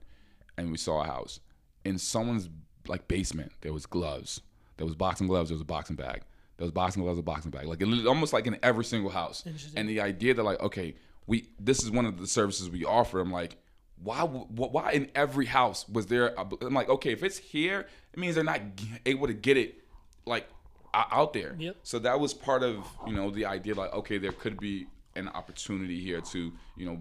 and 0.58 0.72
we 0.72 0.76
saw 0.76 1.02
a 1.02 1.06
house, 1.06 1.38
in 1.84 1.98
someone's 1.98 2.48
like 2.88 3.06
basement, 3.06 3.52
there 3.60 3.72
was 3.72 3.86
gloves. 3.86 4.40
There 4.76 4.86
was 4.86 4.96
boxing 4.96 5.28
gloves, 5.28 5.50
there 5.50 5.54
was 5.54 5.62
a 5.62 5.66
boxing 5.66 5.94
bag. 5.94 6.22
There 6.56 6.64
was 6.64 6.72
boxing 6.72 7.04
gloves, 7.04 7.18
a 7.18 7.22
boxing 7.22 7.52
bag. 7.52 7.66
Like 7.66 7.80
it, 7.80 8.06
almost 8.06 8.32
like 8.32 8.48
in 8.48 8.58
every 8.62 8.84
single 8.84 9.10
house. 9.10 9.44
And 9.76 9.88
the 9.88 10.00
idea 10.00 10.34
that 10.34 10.42
like, 10.42 10.60
okay, 10.60 10.96
we 11.28 11.48
this 11.60 11.80
is 11.82 11.92
one 11.92 12.06
of 12.06 12.18
the 12.18 12.26
services 12.26 12.68
we 12.68 12.84
offer. 12.84 13.20
I'm 13.20 13.30
like, 13.30 13.56
why 14.02 14.22
why 14.22 14.92
in 14.92 15.10
every 15.14 15.46
house 15.46 15.88
was 15.88 16.06
there 16.06 16.34
a, 16.36 16.46
I'm 16.60 16.74
like, 16.74 16.88
okay, 16.88 17.12
if 17.12 17.22
it's 17.22 17.38
here, 17.38 17.86
it 18.12 18.18
means 18.18 18.34
they're 18.34 18.42
not 18.42 18.60
able 19.06 19.28
to 19.28 19.34
get 19.34 19.56
it 19.56 19.84
like 20.26 20.48
out 20.94 21.32
there. 21.32 21.54
Yep. 21.58 21.76
So 21.82 21.98
that 22.00 22.18
was 22.20 22.34
part 22.34 22.62
of 22.62 22.84
you 23.06 23.14
know 23.14 23.30
the 23.30 23.46
idea 23.46 23.74
like 23.74 23.92
okay 23.94 24.18
there 24.18 24.32
could 24.32 24.58
be 24.58 24.86
an 25.16 25.28
opportunity 25.28 26.00
here 26.00 26.20
to 26.20 26.52
you 26.76 26.86
know 26.86 27.00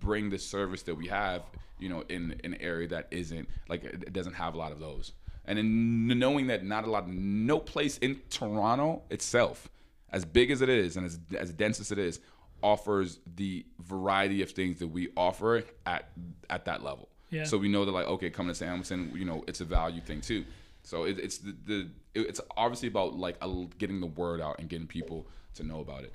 bring 0.00 0.28
the 0.30 0.38
service 0.38 0.82
that 0.82 0.94
we 0.94 1.06
have 1.08 1.42
you 1.78 1.88
know 1.88 2.02
in 2.08 2.38
an 2.44 2.54
area 2.60 2.86
that 2.88 3.06
isn't 3.10 3.48
like 3.68 3.84
it 3.84 4.12
doesn't 4.12 4.34
have 4.34 4.54
a 4.54 4.58
lot 4.58 4.72
of 4.72 4.80
those 4.80 5.12
and 5.46 5.58
in 5.58 6.06
knowing 6.18 6.48
that 6.48 6.64
not 6.64 6.84
a 6.86 6.90
lot 6.90 7.08
no 7.08 7.58
place 7.58 7.96
in 7.98 8.20
Toronto 8.28 9.02
itself 9.10 9.68
as 10.10 10.24
big 10.24 10.50
as 10.50 10.60
it 10.62 10.68
is 10.68 10.96
and 10.96 11.06
as 11.06 11.18
as 11.38 11.52
dense 11.52 11.80
as 11.80 11.90
it 11.92 11.98
is 11.98 12.20
offers 12.62 13.20
the 13.36 13.64
variety 13.80 14.42
of 14.42 14.50
things 14.50 14.78
that 14.80 14.88
we 14.88 15.08
offer 15.16 15.62
at 15.86 16.10
at 16.50 16.64
that 16.64 16.82
level 16.82 17.08
Yeah. 17.30 17.44
so 17.44 17.56
we 17.56 17.68
know 17.68 17.84
that 17.84 17.92
like 17.92 18.06
okay 18.08 18.30
coming 18.30 18.52
to 18.54 18.64
Hamilton 18.66 19.12
you 19.14 19.24
know 19.24 19.44
it's 19.46 19.60
a 19.60 19.64
value 19.64 20.00
thing 20.00 20.20
too 20.20 20.44
so 20.88 21.02
it, 21.04 21.18
it's 21.18 21.36
the, 21.36 21.54
the 21.66 21.88
it's 22.14 22.40
obviously 22.56 22.88
about 22.88 23.14
like 23.14 23.36
a, 23.42 23.66
getting 23.76 24.00
the 24.00 24.06
word 24.06 24.40
out 24.40 24.58
and 24.58 24.70
getting 24.70 24.86
people 24.86 25.26
to 25.56 25.62
know 25.62 25.80
about 25.80 26.02
it. 26.02 26.14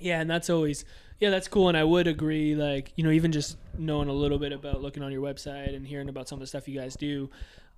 Yeah, 0.00 0.18
and 0.18 0.30
that's 0.30 0.48
always 0.48 0.86
yeah, 1.20 1.28
that's 1.28 1.46
cool. 1.46 1.68
And 1.68 1.76
I 1.76 1.84
would 1.84 2.06
agree, 2.06 2.54
like 2.54 2.94
you 2.96 3.04
know, 3.04 3.10
even 3.10 3.32
just 3.32 3.58
knowing 3.76 4.08
a 4.08 4.14
little 4.14 4.38
bit 4.38 4.52
about 4.52 4.80
looking 4.80 5.02
on 5.02 5.12
your 5.12 5.20
website 5.20 5.76
and 5.76 5.86
hearing 5.86 6.08
about 6.08 6.26
some 6.26 6.36
of 6.36 6.40
the 6.40 6.46
stuff 6.46 6.66
you 6.66 6.80
guys 6.80 6.96
do, 6.96 7.28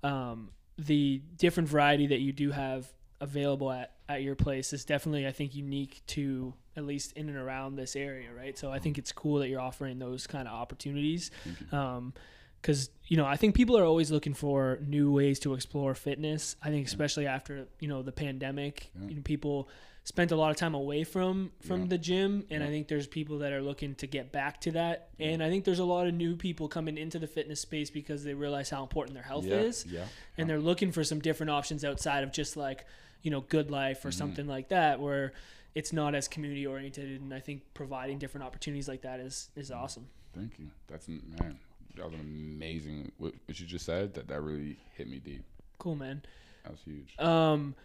um, 0.03 0.51
the 0.77 1.21
different 1.35 1.67
variety 1.67 2.07
that 2.07 2.19
you 2.19 2.31
do 2.31 2.51
have 2.51 2.87
available 3.19 3.69
at 3.69 3.91
at 4.07 4.23
your 4.23 4.35
place 4.35 4.71
is 4.71 4.85
definitely, 4.85 5.27
I 5.27 5.33
think, 5.33 5.53
unique 5.53 6.01
to 6.07 6.53
at 6.77 6.85
least 6.85 7.11
in 7.17 7.27
and 7.27 7.37
around 7.37 7.75
this 7.75 7.93
area, 7.93 8.29
right? 8.33 8.57
So 8.57 8.71
I 8.71 8.79
think 8.79 8.97
it's 8.97 9.11
cool 9.11 9.39
that 9.39 9.49
you're 9.49 9.59
offering 9.59 9.99
those 9.99 10.27
kind 10.27 10.47
of 10.47 10.53
opportunities. 10.53 11.29
Um, 11.73 12.13
because 12.61 12.89
you 13.07 13.17
know 13.17 13.25
I 13.25 13.35
think 13.37 13.55
people 13.55 13.77
are 13.77 13.83
always 13.85 14.11
looking 14.11 14.33
for 14.33 14.79
new 14.85 15.11
ways 15.11 15.39
to 15.41 15.53
explore 15.53 15.95
fitness. 15.95 16.55
I 16.63 16.69
think 16.69 16.87
especially 16.87 17.27
after 17.27 17.67
you 17.79 17.87
know 17.87 18.01
the 18.03 18.11
pandemic, 18.11 18.89
Yeah. 18.99 19.09
you 19.09 19.15
know, 19.15 19.21
people 19.21 19.69
spent 20.03 20.31
a 20.31 20.37
lot 20.37 20.49
of 20.51 20.55
time 20.57 20.73
away 20.73 21.03
from 21.03 21.51
from 21.61 21.81
Yeah. 21.81 21.87
the 21.87 21.97
gym, 21.97 22.45
and 22.49 22.63
I 22.63 22.67
think 22.67 22.87
there's 22.87 23.07
people 23.07 23.39
that 23.39 23.51
are 23.53 23.61
looking 23.61 23.95
to 23.95 24.07
get 24.07 24.31
back 24.31 24.61
to 24.61 24.71
that. 24.71 25.09
And 25.19 25.43
I 25.43 25.49
think 25.49 25.65
there's 25.65 25.79
a 25.79 25.85
lot 25.85 26.07
of 26.07 26.13
new 26.13 26.35
people 26.35 26.67
coming 26.69 26.97
into 26.97 27.19
the 27.19 27.27
fitness 27.27 27.59
space 27.61 27.89
because 27.89 28.23
they 28.23 28.33
realize 28.33 28.69
how 28.69 28.83
important 28.83 29.15
their 29.15 29.23
health 29.23 29.45
yeah, 29.45 29.55
is, 29.55 29.85
yeah, 29.85 30.05
and 30.37 30.49
they're 30.49 30.59
looking 30.61 30.91
for 30.91 31.03
some 31.03 31.19
different 31.19 31.49
options 31.49 31.83
outside 31.83 32.23
of 32.23 32.31
just 32.31 32.55
like 32.57 32.85
you 33.21 33.31
know 33.31 33.41
GoodLife 33.41 33.97
Mm-hmm. 33.97 34.07
or 34.07 34.11
something 34.11 34.47
like 34.47 34.69
that 34.69 34.99
where 34.99 35.33
it's 35.75 35.91
not 35.93 36.15
as 36.15 36.27
community 36.27 36.65
oriented 36.65 37.21
and 37.21 37.33
i 37.33 37.39
think 37.39 37.61
providing 37.73 38.17
different 38.17 38.45
opportunities 38.47 38.87
like 38.87 39.01
that 39.01 39.19
is 39.19 39.49
is 39.55 39.69
awesome 39.71 40.07
Thank 40.33 40.59
you. 40.59 40.67
That's 40.87 41.07
man, 41.07 41.57
that 41.97 42.05
was 42.05 42.19
amazing. 42.19 43.11
What, 43.17 43.33
what 43.45 43.59
you 43.59 43.65
just 43.65 43.85
said 43.85 44.13
that 44.15 44.27
that 44.27 44.41
really 44.41 44.77
hit 44.95 45.09
me 45.09 45.19
deep. 45.19 45.43
cool 45.79 45.95
man 45.95 46.23
That 46.63 46.71
was 46.71 46.81
huge. 46.85 47.15
Um, 47.19 47.75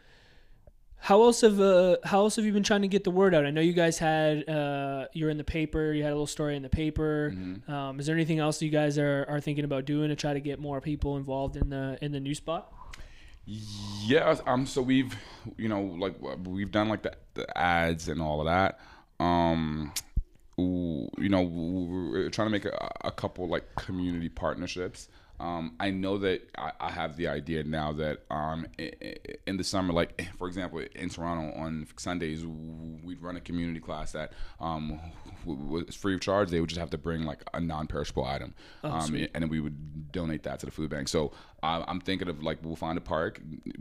how 0.99 1.23
else 1.25 1.41
have 1.41 1.59
uh, 1.61 1.97
how 2.05 2.21
else 2.21 2.37
have 2.37 2.45
you 2.45 2.53
been 2.53 2.63
trying 2.63 2.83
to 2.83 2.89
get 2.89 3.03
the 3.03 3.11
word 3.11 3.35
out? 3.35 3.45
I 3.45 3.51
know 3.51 3.61
you 3.61 3.73
guys 3.73 3.99
had 3.99 4.49
uh, 4.49 5.07
you're 5.13 5.31
in 5.31 5.37
the 5.37 5.43
paper. 5.43 5.93
You 5.93 6.05
had 6.05 6.11
a 6.11 6.15
little 6.15 6.29
story 6.29 6.55
in 6.55 6.63
the 6.63 6.69
paper. 6.69 7.35
Mhm. 7.35 7.69
Um, 7.69 7.99
is 7.99 8.07
there 8.07 8.15
anything 8.15 8.39
else 8.39 8.63
you 8.63 8.71
guys 8.71 8.99
are, 8.99 9.27
are 9.29 9.41
thinking 9.41 9.65
about 9.65 9.85
doing 9.85 10.11
to 10.11 10.17
try 10.17 10.33
to 10.33 10.41
get 10.41 10.61
more 10.61 10.81
people 10.81 11.17
involved 11.17 11.57
in 11.57 11.71
the 11.71 11.99
in 12.01 12.13
the 12.13 12.21
new 12.21 12.37
spot? 12.37 12.73
Yeah, 13.45 14.37
um. 14.47 14.65
So 14.67 14.81
we've, 14.81 15.13
you 15.57 15.69
know, 15.69 15.83
like 15.83 16.15
we've 16.47 16.71
done 16.71 16.89
like 16.89 17.03
the, 17.03 17.17
the 17.35 17.59
ads 17.59 18.07
and 18.07 18.23
all 18.23 18.39
of 18.41 18.47
that. 18.47 18.79
Um, 19.19 19.93
you 21.23 21.29
know, 21.29 21.43
we're 21.43 22.29
trying 22.31 22.47
to 22.47 22.53
make 22.53 22.65
a, 22.65 22.93
a 23.05 23.13
couple 23.13 23.49
like 23.49 23.75
community 23.77 24.29
partnerships. 24.29 25.09
Um, 25.43 25.75
I 25.81 25.91
know 25.91 26.19
that 26.19 26.49
I, 26.57 26.71
I 26.81 26.91
have 26.93 27.17
the 27.17 27.27
idea 27.27 27.65
now 27.65 27.93
that 27.95 28.21
um, 28.31 28.65
i- 28.79 28.93
i- 29.03 29.17
in 29.47 29.57
the 29.57 29.65
summer, 29.65 29.93
like 29.93 30.29
for 30.39 30.47
example, 30.47 30.79
in 30.95 31.09
Toronto 31.09 31.53
on 31.59 31.87
Sundays, 31.97 32.47
we'd 32.47 33.21
run 33.21 33.37
a 33.37 33.41
community 33.41 33.81
class 33.81 34.13
that 34.13 34.33
um, 34.61 35.01
was 35.45 35.97
free 35.97 36.15
of 36.15 36.21
charge. 36.21 36.51
They 36.51 36.61
would 36.61 36.69
just 36.69 36.79
have 36.79 36.91
to 36.91 36.99
bring 36.99 37.25
like 37.25 37.43
a 37.53 37.61
non-perishable 37.61 38.25
item, 38.25 38.55
um, 38.85 39.01
and 39.35 39.43
then 39.43 39.49
we 39.51 39.59
would 39.61 40.13
donate 40.13 40.45
that 40.45 40.61
to 40.61 40.67
the 40.67 40.73
food 40.73 40.91
bank. 40.91 41.09
So 41.09 41.33
uh, 41.65 41.85
I'm 41.89 42.01
thinking 42.01 42.29
of 42.29 42.43
like 42.43 42.59
we'll 42.63 42.77
find 42.77 42.97
a 42.97 43.01
park 43.01 43.41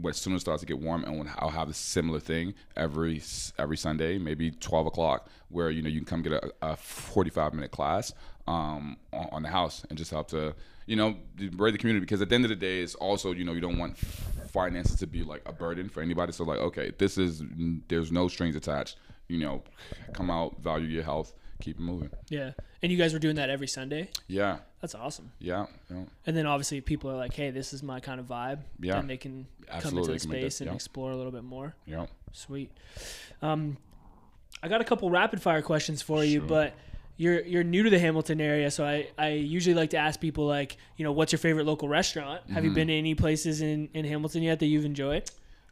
as 0.09 0.17
soon 0.17 0.33
as 0.33 0.39
it 0.39 0.41
starts 0.41 0.61
to 0.61 0.65
get 0.65 0.79
warm, 0.79 1.03
and 1.03 1.29
I'll 1.37 1.49
have 1.49 1.69
a 1.69 1.73
similar 1.73 2.19
thing 2.19 2.55
every 2.75 3.21
every 3.59 3.77
Sunday, 3.77 4.17
maybe 4.17 4.49
12 4.49 4.87
o'clock, 4.87 5.29
where 5.49 5.69
you 5.69 5.83
know 5.83 5.89
you 5.89 5.99
can 5.99 6.07
come 6.07 6.21
get 6.23 6.33
a, 6.33 6.51
a 6.63 6.75
45 6.75 7.53
minute 7.53 7.69
class 7.71 8.13
um, 8.47 8.97
on, 9.13 9.27
on 9.31 9.43
the 9.43 9.49
house 9.49 9.85
and 9.89 9.97
just 9.97 10.09
help 10.09 10.27
to 10.29 10.55
you 10.91 10.97
know 10.97 11.15
raise 11.55 11.71
the 11.71 11.77
community 11.77 12.01
because 12.01 12.21
at 12.21 12.27
the 12.27 12.35
end 12.35 12.43
of 12.43 12.49
the 12.49 12.55
day, 12.55 12.81
it's 12.81 12.95
also 12.95 13.31
you 13.31 13.45
know 13.45 13.53
you 13.53 13.61
don't 13.61 13.77
want 13.77 13.97
finances 13.97 14.97
to 14.99 15.07
be 15.07 15.23
like 15.23 15.41
a 15.45 15.53
burden 15.53 15.87
for 15.87 16.01
anybody. 16.01 16.33
So 16.33 16.43
like 16.43 16.59
okay, 16.59 16.91
this 16.97 17.17
is 17.17 17.41
there's 17.87 18.11
no 18.11 18.27
strings 18.27 18.57
attached. 18.57 18.97
You 19.29 19.39
know, 19.39 19.63
come 20.11 20.29
out, 20.29 20.61
value 20.61 20.87
your 20.87 21.03
health, 21.03 21.31
keep 21.61 21.77
it 21.77 21.81
moving. 21.81 22.09
Yeah, 22.27 22.51
and 22.83 22.91
you 22.91 22.97
guys 22.97 23.13
were 23.13 23.19
doing 23.19 23.37
that 23.37 23.49
every 23.49 23.69
Sunday. 23.69 24.09
Yeah, 24.27 24.57
That's 24.81 24.93
awesome. 24.93 25.31
yeah, 25.39 25.67
know, 25.89 26.07
And 26.25 26.35
then 26.35 26.45
obviously 26.45 26.81
people 26.81 27.09
are 27.09 27.15
like, 27.15 27.33
hey, 27.33 27.51
this 27.51 27.71
is 27.71 27.81
my 27.81 28.01
kind 28.01 28.19
of 28.19 28.25
vibe. 28.25 28.59
Yeah. 28.81 28.95
Then 28.95 29.07
they 29.07 29.15
can 29.15 29.47
come 29.79 29.97
into 29.97 30.07
the 30.07 30.13
they 30.13 30.19
can 30.19 30.29
make 30.29 30.41
space 30.41 30.59
and 30.59 30.69
yeah. 30.71 30.75
explore 30.75 31.11
a 31.11 31.15
little 31.15 31.31
bit 31.31 31.45
more. 31.45 31.73
yeah. 31.85 32.07
Sweet. 32.33 32.69
Um, 33.41 33.77
I 34.61 34.67
got 34.67 34.81
a 34.81 34.83
couple 34.83 35.09
rapid 35.09 35.41
fire 35.41 35.61
questions 35.61 36.01
for 36.01 36.23
you, 36.23 36.41
but 36.41 36.73
you're 37.21 37.41
you're 37.45 37.63
new 37.63 37.83
to 37.83 37.89
the 37.89 37.99
Hamilton 37.99 38.41
area, 38.41 38.69
so 38.71 38.83
I, 38.85 39.07
I 39.17 39.29
usually 39.29 39.75
like 39.75 39.91
to 39.91 39.97
ask 39.97 40.19
people 40.19 40.45
like, 40.47 40.77
you 40.97 41.03
know, 41.05 41.11
what's 41.11 41.31
your 41.31 41.39
favorite 41.39 41.65
local 41.65 41.87
restaurant? 41.87 42.41
Have 42.49 42.57
Mm-hmm. 42.57 42.65
you 42.65 42.71
been 42.73 42.87
to 42.87 42.93
any 42.93 43.15
places 43.15 43.61
in, 43.61 43.89
in 43.93 44.05
Hamilton 44.05 44.41
yet 44.43 44.59
that 44.59 44.65
you've 44.65 44.85
enjoyed? 44.85 45.29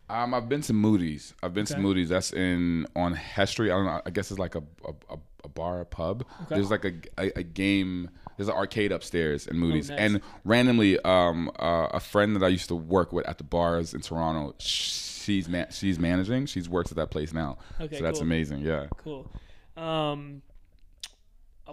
Um, 0.10 0.34
I've 0.34 0.50
been 0.50 0.62
to 0.62 0.74
Moody's. 0.74 1.34
I've 1.44 1.54
been 1.54 1.64
Okay. 1.64 1.76
to 1.76 1.80
Moody's. 1.80 2.10
That's 2.10 2.34
in 2.34 2.86
on 2.96 3.14
Hess 3.14 3.52
Street. 3.52 3.72
I 3.72 3.76
don't 3.76 3.86
know. 3.86 4.02
I 4.06 4.10
guess 4.10 4.32
it's 4.32 4.40
like 4.40 4.56
a 4.56 4.64
a, 4.88 5.18
a, 5.44 5.50
bar, 5.50 5.82
a 5.82 5.86
pub. 5.86 6.24
Okay. 6.44 6.56
There's 6.56 6.72
like 6.72 6.86
a, 6.86 6.94
a, 7.18 7.40
a 7.40 7.44
game. 7.44 8.10
There's 8.38 8.50
an 8.50 8.56
arcade 8.56 8.92
upstairs 8.92 9.46
in 9.48 9.58
Moody's. 9.58 9.90
Oh, 9.92 9.96
nice. 9.96 10.02
And 10.14 10.22
randomly, 10.46 11.00
um, 11.02 11.50
uh, 11.60 11.88
a 11.92 12.00
friend 12.00 12.36
that 12.36 12.44
I 12.44 12.48
used 12.50 12.68
to 12.70 12.76
work 12.76 13.12
with 13.14 13.28
at 13.28 13.38
the 13.38 13.44
bars 13.44 13.94
in 13.94 14.02
Toronto, 14.02 14.56
she's 14.60 15.48
man, 15.50 15.68
she's 15.72 15.98
managing. 16.00 16.46
She's 16.48 16.68
works 16.70 16.92
at 16.92 16.98
that 16.98 17.12
place 17.12 17.34
now. 17.34 17.58
Okay, 17.82 17.98
so 17.98 18.04
that's 18.04 18.20
cool. 18.20 18.28
amazing. 18.28 18.60
Yeah. 18.62 18.88
Cool. 19.04 19.30
Um, 19.78 20.42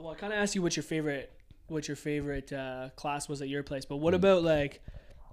well, 0.00 0.12
I 0.12 0.14
kind 0.16 0.32
of 0.32 0.38
asked 0.38 0.54
you 0.54 0.62
what 0.62 0.76
your 0.76 0.82
favorite 0.82 1.32
what 1.68 1.88
your 1.88 1.96
favorite 1.96 2.52
uh, 2.52 2.90
class 2.94 3.28
was 3.28 3.42
at 3.42 3.48
your 3.48 3.62
place, 3.64 3.84
but 3.84 3.96
what 3.96 4.12
Mm. 4.14 4.18
about 4.18 4.42
like, 4.44 4.80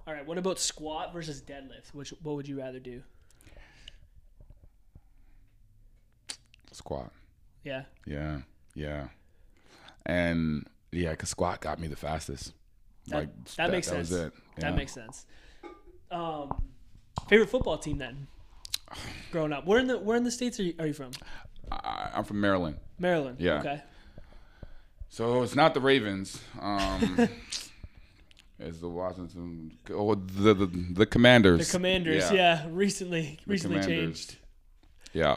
all 0.08 0.14
right, 0.14 0.26
what 0.26 0.38
about 0.40 0.58
squat 0.60 1.14
versus 1.14 1.42
deadlift? 1.42 1.94
Which 1.94 2.10
what 2.24 2.36
would 2.36 2.48
you 2.48 2.58
rather 2.60 2.80
do? 2.80 3.04
Squat. 6.72 7.12
Yeah. 7.64 7.84
Yeah. 8.06 8.42
Yeah. 8.74 9.08
And 10.06 10.68
yeah, 10.92 11.14
cause 11.16 11.30
squat 11.30 11.62
got 11.62 11.80
me 11.80 11.88
the 11.88 11.96
fastest. 11.96 12.54
That- 13.08 13.30
that 13.58 13.70
makes 13.72 13.92
was 13.92 14.10
sense. 14.10 14.34
That 14.58 14.76
makes 14.76 14.94
sense. 14.94 15.26
Um, 16.10 16.64
favorite 17.30 17.50
football 17.50 17.78
team 17.78 17.98
then? 17.98 18.28
Growing 19.32 19.54
up, 19.54 19.66
where 19.66 19.80
in 19.80 19.88
the 19.88 19.98
where 20.00 20.18
in 20.18 20.24
the 20.24 20.32
states 20.32 20.60
are 20.60 20.64
you, 20.64 20.74
are 20.80 20.88
you 20.88 20.94
from? 20.94 21.12
I, 21.72 22.12
I'm 22.14 22.24
from 22.24 22.40
Maryland. 22.42 22.78
Maryland. 23.00 23.38
Yeah. 23.40 23.60
Okay. 23.60 23.82
So 25.14 25.44
it's 25.44 25.54
not 25.54 25.76
the 25.76 25.80
Ravens. 25.80 26.42
Um, 26.60 27.30
it's 28.60 28.80
the 28.80 28.90
Washington 28.90 29.78
or 29.94 30.16
the 30.16 30.56
the, 30.56 30.66
the 30.66 31.06
Commanders. 31.06 31.68
The 31.68 31.78
Commanders. 31.78 32.32
Yeah. 32.32 32.66
Recently, 32.68 33.40
recently 33.46 33.82
Commanders. 33.82 34.26
changed. 34.26 34.38
Yeah. 35.14 35.36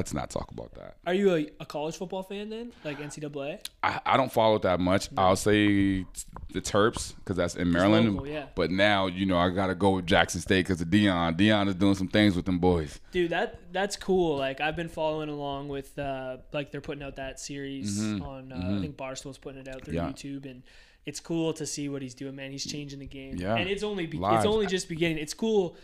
Let's 0.00 0.14
not 0.14 0.30
talk 0.30 0.50
about 0.50 0.72
that. 0.76 0.96
Are 1.06 1.12
you 1.12 1.34
a, 1.34 1.50
a 1.60 1.66
college 1.66 1.94
football 1.98 2.22
fan 2.22 2.48
then, 2.48 2.72
like 2.86 2.98
NCAA? 2.98 3.58
I, 3.82 4.00
I 4.06 4.16
don't 4.16 4.32
follow 4.32 4.56
it 4.56 4.62
that 4.62 4.80
much. 4.80 5.10
I'll 5.14 5.36
say 5.36 6.06
the 6.54 6.62
Terps 6.62 7.14
because 7.16 7.36
that's 7.36 7.54
in 7.54 7.70
Maryland. 7.70 8.14
local, 8.14 8.26
yeah. 8.26 8.46
But 8.54 8.70
now 8.70 9.08
you 9.08 9.26
know 9.26 9.36
I 9.36 9.50
gotta 9.50 9.74
go 9.74 9.90
with 9.90 10.06
Jackson 10.06 10.40
State 10.40 10.64
because 10.66 10.80
of 10.80 10.88
Deion. 10.88 11.36
Deion 11.38 11.68
is 11.68 11.74
doing 11.74 11.94
some 11.96 12.08
things 12.08 12.34
with 12.34 12.46
them 12.46 12.58
boys. 12.60 12.98
Dude, 13.12 13.28
that 13.32 13.60
that's 13.72 13.96
cool. 13.96 14.38
Like 14.38 14.62
I've 14.62 14.74
been 14.74 14.88
following 14.88 15.28
along 15.28 15.68
with 15.68 15.98
uh 15.98 16.38
like 16.54 16.72
they're 16.72 16.80
putting 16.80 17.02
out 17.02 17.16
that 17.16 17.38
series 17.38 18.00
on 18.22 18.52
uh, 18.52 18.76
I 18.78 18.80
think 18.80 18.96
Barstool's 18.96 19.36
putting 19.36 19.60
it 19.60 19.68
out 19.68 19.84
through 19.84 19.96
Mm-hmm. 19.96 20.06
Yeah. 20.06 20.12
YouTube 20.12 20.50
and 20.50 20.62
it's 21.04 21.20
cool 21.20 21.52
to 21.54 21.66
see 21.66 21.90
what 21.90 22.00
he's 22.00 22.14
doing, 22.14 22.36
man. 22.36 22.52
He's 22.52 22.64
changing 22.66 23.00
the 23.00 23.06
game. 23.06 23.36
Yeah. 23.36 23.54
And 23.56 23.68
it's 23.68 23.82
only 23.82 24.06
be- 24.06 24.18
it's 24.22 24.46
only 24.46 24.66
just 24.66 24.88
beginning. 24.88 25.18
It's 25.18 25.34
cool 25.34 25.76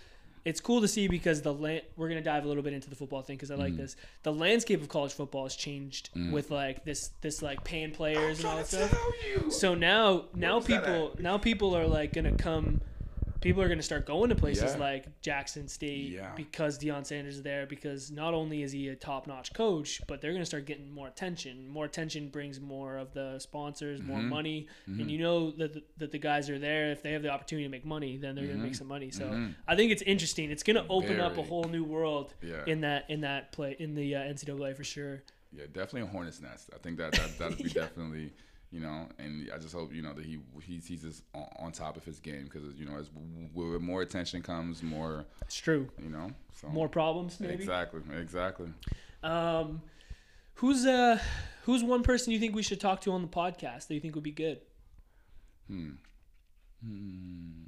it's 0.46 0.60
cool 0.60 0.80
to 0.80 0.88
see 0.88 1.08
because 1.08 1.42
the 1.42 1.52
land 1.52 1.82
we're 1.96 2.08
gonna 2.08 2.22
dive 2.22 2.44
a 2.44 2.48
little 2.48 2.62
bit 2.62 2.72
into 2.72 2.88
the 2.88 2.96
football 2.96 3.20
thing 3.20 3.36
because 3.36 3.50
I 3.50 3.56
Mm. 3.56 3.60
like 3.66 3.76
this. 3.76 3.96
The 4.22 4.32
landscape 4.32 4.80
of 4.80 4.88
college 4.88 5.12
football 5.12 5.42
has 5.44 5.56
changed 5.56 6.08
with 6.32 6.50
like 6.50 6.84
this 6.84 7.10
this 7.20 7.42
like 7.42 7.62
paying 7.64 7.90
players 7.90 8.38
and 8.38 8.46
all 8.48 8.56
that 8.56 8.66
stuff. 8.68 8.96
So 9.50 9.74
now 9.74 10.26
now 10.34 10.60
people 10.60 11.16
now 11.18 11.36
people 11.36 11.76
are 11.76 11.86
like 11.86 12.12
gonna 12.14 12.36
come 12.36 12.80
people 13.46 13.62
are 13.62 13.68
gonna 13.68 13.80
start 13.82 14.04
going 14.06 14.28
to 14.28 14.34
places 14.34 14.72
Yeah. 14.74 14.80
like 14.80 15.20
Jackson 15.22 15.68
State 15.68 16.10
Yeah. 16.10 16.32
because 16.36 16.78
Deion 16.78 17.06
Sanders 17.06 17.36
is 17.36 17.42
there 17.42 17.64
because 17.66 18.10
not 18.10 18.34
only 18.34 18.62
is 18.62 18.72
he 18.72 18.88
a 18.88 18.96
top 18.96 19.26
notch 19.28 19.52
coach, 19.54 20.00
but 20.08 20.20
they're 20.20 20.32
gonna 20.32 20.44
start 20.44 20.66
getting 20.66 20.90
more 20.90 21.06
attention. 21.06 21.68
More 21.68 21.84
attention 21.84 22.28
brings 22.28 22.60
more 22.60 22.96
of 22.96 23.12
the 23.14 23.38
sponsors, 23.38 24.02
more 24.02 24.18
Mm-hmm. 24.18 24.28
money, 24.28 24.68
and 24.86 25.08
you 25.10 25.18
know 25.18 25.52
that 25.52 25.74
the, 25.74 25.82
that 25.98 26.10
the 26.10 26.18
guys 26.18 26.50
are 26.50 26.58
there. 26.58 26.90
If 26.90 27.02
they 27.02 27.12
have 27.12 27.22
the 27.22 27.30
opportunity 27.30 27.64
to 27.66 27.70
make 27.70 27.84
money, 27.84 28.16
then 28.16 28.34
they're 28.34 28.46
gonna 28.46 28.58
make 28.58 28.74
some 28.74 28.88
money. 28.88 29.10
So 29.12 29.50
I 29.68 29.76
think 29.76 29.92
it's 29.92 30.02
interesting. 30.02 30.50
It's 30.50 30.62
gonna 30.64 30.84
open 30.90 31.20
up 31.20 31.32
a 31.32 31.40
Mm-hmm. 31.40 31.48
Whole 31.48 31.64
new 31.64 31.84
world 31.84 32.34
Yeah. 32.42 32.64
in 32.66 32.80
that 32.80 33.08
in 33.08 33.20
that 33.20 33.52
play 33.52 33.76
in 33.78 33.94
the 33.94 34.16
uh, 34.16 34.20
NCAA 34.22 34.74
for 34.74 34.82
sure. 34.82 35.22
Yeah, 35.52 35.64
definitely 35.72 36.02
a 36.02 36.06
hornet's 36.06 36.40
nest. 36.42 36.70
I 36.74 36.78
think 36.78 36.98
that 36.98 37.12
that 37.12 37.38
that'd 37.38 37.58
be 37.58 37.70
definitely, 37.82 38.32
you 38.72 38.80
know, 38.80 39.08
and 39.18 39.48
I 39.54 39.58
just 39.58 39.74
hope 39.74 39.92
you 39.94 40.02
know 40.02 40.12
that 40.12 40.24
he 40.24 40.38
he's 40.64 40.86
he's 40.86 41.02
just 41.02 41.22
on, 41.34 41.46
on 41.58 41.72
top 41.72 41.96
of 41.96 42.04
his 42.04 42.18
game 42.20 42.44
because 42.44 42.62
you 42.76 42.84
know 42.84 42.96
as 42.98 43.08
with 43.54 43.80
more 43.80 44.02
attention 44.02 44.42
comes 44.42 44.82
more, 44.82 45.24
It's 45.42 45.56
true. 45.56 45.88
you 46.02 46.10
know, 46.10 46.30
so 46.60 46.68
More 46.68 46.88
problems, 46.88 47.38
maybe. 47.40 47.54
exactly, 47.54 48.00
exactly. 48.18 48.68
Um, 49.22 49.82
who's 50.54 50.84
uh, 50.84 51.18
who's 51.64 51.82
one 51.84 52.02
person 52.02 52.32
you 52.32 52.38
think 52.40 52.54
we 52.54 52.62
should 52.62 52.80
talk 52.80 53.00
to 53.02 53.12
on 53.12 53.22
the 53.22 53.28
podcast 53.28 53.86
that 53.88 53.94
you 53.94 54.00
think 54.00 54.14
would 54.14 54.24
be 54.24 54.32
good? 54.32 54.60
Hmm. 55.68 55.90
Hmm. 56.84 57.62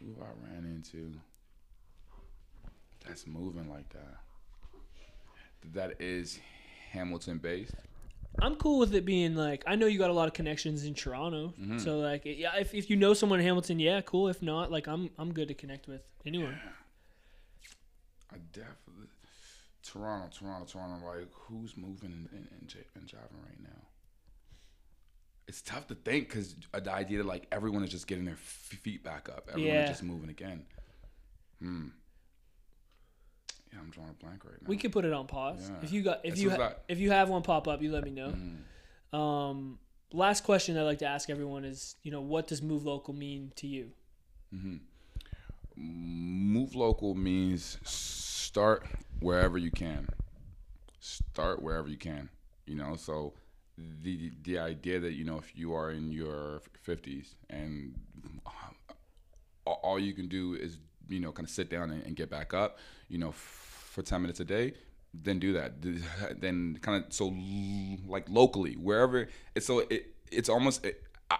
Who 0.00 0.14
I 0.22 0.26
ran 0.52 0.64
into 0.66 1.12
that's 3.06 3.26
moving 3.26 3.68
like 3.70 3.88
that. 3.90 4.16
That 5.74 6.00
is 6.00 6.38
Hamilton 6.92 7.38
based. 7.38 7.74
I'm 8.40 8.56
cool 8.56 8.78
with 8.80 8.94
it 8.94 9.04
being 9.04 9.34
like 9.36 9.62
I 9.66 9.76
know 9.76 9.86
you 9.86 9.98
got 9.98 10.10
a 10.10 10.14
lot 10.14 10.26
of 10.28 10.34
connections 10.34 10.84
in 10.84 10.94
Toronto, 10.94 11.54
Mm-hmm. 11.60 11.78
so 11.78 11.98
like 11.98 12.22
yeah, 12.24 12.56
if, 12.56 12.74
if 12.74 12.90
you 12.90 12.96
know 12.96 13.14
someone 13.14 13.38
in 13.40 13.46
Hamilton, 13.46 13.78
yeah, 13.78 14.00
cool. 14.00 14.28
If 14.28 14.42
not, 14.42 14.70
like 14.70 14.86
I'm 14.88 15.10
I'm 15.18 15.32
good 15.32 15.48
to 15.48 15.54
connect 15.54 15.86
with 15.88 16.02
anyone. 16.26 16.58
I 18.32 18.36
definitely 18.52 19.08
Toronto, 19.82 20.28
Toronto, 20.36 20.66
Toronto. 20.66 21.06
Like 21.06 21.28
who's 21.32 21.76
moving 21.76 22.10
and 22.12 22.28
and, 22.32 22.48
and, 22.96 23.06
jiving 23.06 23.42
right 23.46 23.60
now? 23.62 23.82
It's 25.46 25.60
tough 25.62 25.86
to 25.88 25.94
think 25.94 26.28
because 26.28 26.56
the 26.72 26.90
idea 26.92 27.18
that 27.18 27.26
like 27.26 27.46
everyone 27.52 27.84
is 27.84 27.90
just 27.90 28.06
getting 28.06 28.24
their 28.24 28.36
feet 28.36 29.04
back 29.04 29.28
up, 29.28 29.48
everyone 29.50 29.74
Yeah. 29.74 29.84
is 29.84 29.90
just 29.90 30.02
moving 30.02 30.30
again. 30.30 30.64
Hmm. 31.60 31.88
Drawing 33.94 34.10
a 34.10 34.24
blank 34.24 34.44
right 34.44 34.54
now. 34.60 34.66
We 34.68 34.76
could 34.76 34.92
put 34.92 35.04
it 35.04 35.12
on 35.12 35.26
pause 35.26 35.70
Yeah. 35.70 35.76
if 35.84 35.92
you 35.92 36.02
got 36.02 36.20
if 36.24 36.36
you 36.38 36.50
ha- 36.50 36.56
I- 36.62 36.74
if 36.88 36.98
you 36.98 37.10
have 37.12 37.28
one 37.28 37.42
pop 37.42 37.68
up, 37.68 37.80
you 37.82 37.92
let 37.92 38.02
me 38.04 38.10
know. 38.10 38.28
Mm-hmm. 38.30 39.16
Um, 39.16 39.78
last 40.12 40.42
question 40.44 40.76
I'd 40.76 40.82
like 40.82 40.98
to 40.98 41.06
ask 41.06 41.30
everyone 41.30 41.64
is, 41.64 41.94
you 42.02 42.10
know, 42.10 42.20
what 42.20 42.48
does 42.48 42.60
move 42.62 42.84
local 42.84 43.14
mean 43.14 43.52
to 43.56 43.66
you? 43.68 43.92
Move 45.76 46.74
local 46.76 47.14
means 47.14 47.78
start 47.84 48.86
wherever 49.20 49.58
you 49.58 49.70
can. 49.72 50.08
Start 51.00 51.60
wherever 51.62 51.88
you 51.88 51.96
can. 51.96 52.28
You 52.66 52.76
know, 52.76 52.94
so 52.96 53.34
the 54.02 54.30
the 54.44 54.58
idea 54.58 55.00
that 55.00 55.12
you 55.14 55.24
know 55.24 55.38
if 55.38 55.52
you 55.56 55.74
are 55.74 55.90
in 55.90 56.12
your 56.12 56.62
fifties 56.82 57.34
and 57.50 57.94
all- 59.66 59.80
all 59.82 59.98
you 59.98 60.12
can 60.14 60.28
do 60.28 60.54
is 60.54 60.78
you 61.08 61.18
know 61.20 61.32
kind 61.32 61.46
of 61.46 61.50
sit 61.50 61.68
down 61.70 61.90
and, 61.90 62.02
and 62.04 62.14
get 62.16 62.30
back 62.30 62.54
up. 62.54 62.78
You 63.08 63.18
know, 63.18 63.30
f- 63.30 63.63
for 63.94 64.02
ten 64.02 64.20
minutes 64.22 64.40
a 64.40 64.44
day. 64.44 64.74
Then 65.14 65.38
do 65.38 65.52
that. 65.54 65.72
Then 66.40 66.78
kind 66.82 67.04
of 67.04 67.12
so 67.12 67.32
like 68.06 68.28
locally 68.28 68.74
wherever 68.74 69.28
it's 69.54 69.66
so 69.66 69.80
it 69.90 70.12
it's 70.30 70.48
almost 70.48 70.84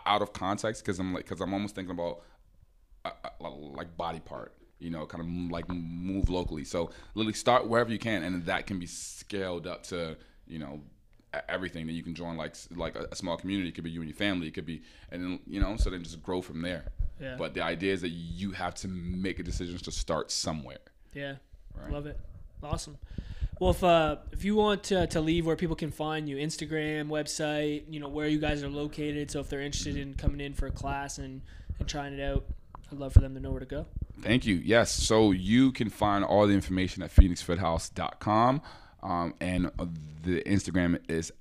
out 0.07 0.23
of 0.23 0.33
context 0.33 0.83
because 0.85 0.99
I'm 1.01 1.13
like 1.13 1.25
because 1.25 1.41
I'm 1.41 1.53
almost 1.53 1.75
thinking 1.75 1.91
about 1.93 2.23
uh, 3.05 3.11
uh, 3.45 3.51
like 3.51 3.97
body 3.97 4.21
part 4.21 4.55
you 4.79 4.91
know 4.91 5.07
kind 5.07 5.23
of 5.23 5.51
like 5.51 5.69
move 5.69 6.29
locally 6.31 6.65
so 6.65 6.91
literally 7.15 7.33
start 7.35 7.67
wherever 7.69 7.91
you 7.93 7.99
can 7.99 8.23
and 8.23 8.45
that 8.47 8.67
can 8.67 8.79
be 8.79 8.87
scaled 8.87 9.67
up 9.67 9.83
to 9.85 10.17
you 10.47 10.59
know 10.59 10.81
everything 11.49 11.87
that 11.87 11.93
you 11.93 12.03
can 12.03 12.15
join 12.15 12.37
like 12.37 12.55
like 12.77 12.97
a, 12.97 13.07
a 13.13 13.17
small 13.17 13.37
community 13.37 13.69
it 13.69 13.75
could 13.75 13.85
be 13.85 13.91
you 13.91 14.01
and 14.01 14.09
your 14.09 14.17
family 14.17 14.47
it 14.49 14.55
could 14.55 14.67
be 14.67 14.83
and 15.11 15.23
then 15.23 15.41
you 15.47 15.61
know 15.61 15.77
so 15.77 15.91
then 15.91 16.03
just 16.03 16.23
grow 16.23 16.41
from 16.41 16.61
there 16.63 16.85
Yeah. 17.21 17.37
but 17.39 17.55
the 17.55 17.63
idea 17.63 17.93
is 17.93 18.01
that 18.03 18.11
you 18.11 18.53
have 18.53 18.75
to 18.77 18.89
make 18.89 19.39
a 19.39 19.43
decision 19.43 19.79
to 19.79 19.91
start 19.93 20.31
somewhere 20.31 20.79
Yeah, 21.13 21.37
Right. 21.77 21.91
love 21.93 22.07
it. 22.07 22.19
Awesome. 22.65 22.99
Well, 23.61 23.71
if 23.71 23.85
uh, 23.85 24.17
if 24.33 24.45
you 24.45 24.57
want 24.57 24.85
to, 24.85 25.07
to 25.07 25.21
leave 25.21 25.47
where 25.47 25.57
people 25.57 25.77
can 25.77 25.91
find 25.91 26.29
you, 26.29 26.37
Instagram, 26.37 27.09
website, 27.09 27.85
you 27.89 28.01
know 28.01 28.09
where 28.09 28.27
you 28.27 28.39
guys 28.39 28.63
are 28.65 28.69
located. 28.69 29.31
So 29.31 29.41
if 29.41 29.49
they're 29.49 29.61
interested 29.61 29.97
in 29.97 30.15
coming 30.15 30.41
in 30.41 30.55
for 30.55 30.67
a 30.67 30.73
class 30.73 31.19
and 31.19 31.43
and 31.79 31.89
trying 31.89 32.15
it 32.15 32.23
out, 32.23 32.45
I'd 32.91 32.99
love 32.99 33.13
for 33.13 33.21
them 33.21 33.35
to 33.35 33.41
know 33.41 33.51
where 33.51 33.61
to 33.61 33.67
go. 33.67 33.87
Thank 34.21 34.47
you. 34.47 34.57
Yes. 34.57 34.93
So 34.93 35.33
you 35.33 35.73
can 35.73 35.91
find 35.91 36.25
all 36.25 36.47
the 36.47 36.55
information 36.55 37.03
at 37.03 37.15
phoenixfithouse.com. 37.15 38.63
Um, 39.03 39.35
and 39.41 39.71
the 40.23 40.43
Instagram 40.45 40.99
is 41.09 41.33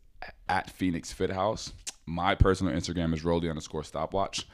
at 0.50 0.70
Phoenix 0.70 1.14
Fit 1.14 1.32
House. 1.32 1.74
My 2.06 2.36
personal 2.36 2.74
Instagram 2.74 3.14
is 3.14 3.24
Rolly 3.24 3.50
underscore 3.50 3.84
stopwatch. 3.84 4.48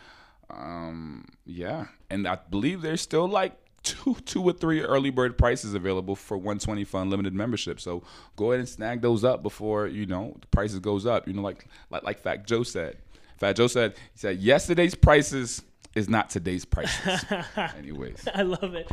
Um, 0.49 1.25
yeah. 1.45 1.87
And 2.09 2.27
I 2.27 2.37
believe 2.49 2.81
there's 2.81 3.01
still 3.01 3.27
like 3.27 3.57
two 3.83 4.15
two 4.25 4.43
or 4.43 4.53
three 4.53 4.81
early 4.81 5.09
bird 5.09 5.37
prices 5.37 5.73
available 5.73 6.15
for 6.15 6.37
120 6.37 6.83
for 6.83 7.01
unlimited 7.01 7.33
membership. 7.33 7.79
So 7.79 8.03
go 8.35 8.51
ahead 8.51 8.59
and 8.59 8.69
snag 8.69 9.01
those 9.01 9.23
up 9.23 9.41
before, 9.43 9.87
you 9.87 10.05
know, 10.05 10.35
the 10.39 10.47
prices 10.47 10.79
goes 10.79 11.05
up. 11.05 11.27
You 11.27 11.33
know, 11.33 11.41
like 11.41 11.67
like 11.89 12.03
like 12.03 12.19
Fat 12.19 12.45
Joe 12.47 12.63
said. 12.63 12.97
Fat 13.37 13.55
Joe 13.55 13.67
said, 13.67 13.93
he 13.93 14.17
said, 14.19 14.39
yesterday's 14.39 14.95
prices 14.95 15.61
is 15.95 16.09
not 16.09 16.29
today's 16.29 16.65
prices. 16.65 17.23
Anyways. 17.77 18.27
I 18.33 18.41
love 18.41 18.73
it. 18.75 18.91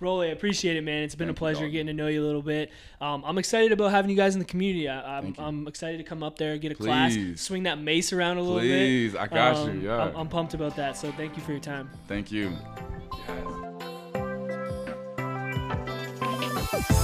Rolly, 0.00 0.28
I 0.28 0.32
appreciate 0.32 0.76
it, 0.76 0.82
man. 0.82 1.04
It's 1.04 1.14
been 1.14 1.28
Thank 1.28 1.38
a 1.38 1.38
pleasure 1.38 1.68
getting 1.68 1.86
to 1.86 1.92
know 1.92 2.08
you 2.08 2.20
a 2.22 2.26
little 2.26 2.42
bit. 2.42 2.72
Um, 3.00 3.22
I'm 3.24 3.38
excited 3.38 3.70
about 3.70 3.92
having 3.92 4.10
you 4.10 4.16
guys 4.16 4.34
in 4.34 4.40
the 4.40 4.44
community. 4.44 4.88
I, 4.88 5.18
I'm, 5.18 5.34
I'm 5.38 5.68
excited 5.68 5.98
to 5.98 6.04
come 6.04 6.24
up 6.24 6.36
there, 6.36 6.58
get 6.58 6.72
a 6.72 6.74
class, 6.74 7.16
swing 7.36 7.62
that 7.62 7.78
mace 7.78 8.12
around 8.12 8.38
a 8.38 8.42
little 8.42 8.58
bit. 8.58 8.66
Please, 8.66 9.14
I 9.14 9.28
got 9.28 9.56
Um, 9.56 9.80
you. 9.80 9.86
Yeah. 9.88 10.02
I'm, 10.02 10.16
I'm 10.16 10.28
pumped 10.28 10.52
about 10.54 10.74
that. 10.76 10.96
So 10.96 11.12
thank 11.12 11.36
you 11.36 11.42
for 11.44 11.52
your 11.52 11.60
time. 11.60 11.88
Thank 12.08 12.32
you. 12.32 12.52
Yes. 13.28 13.63
Woo! 16.74 17.03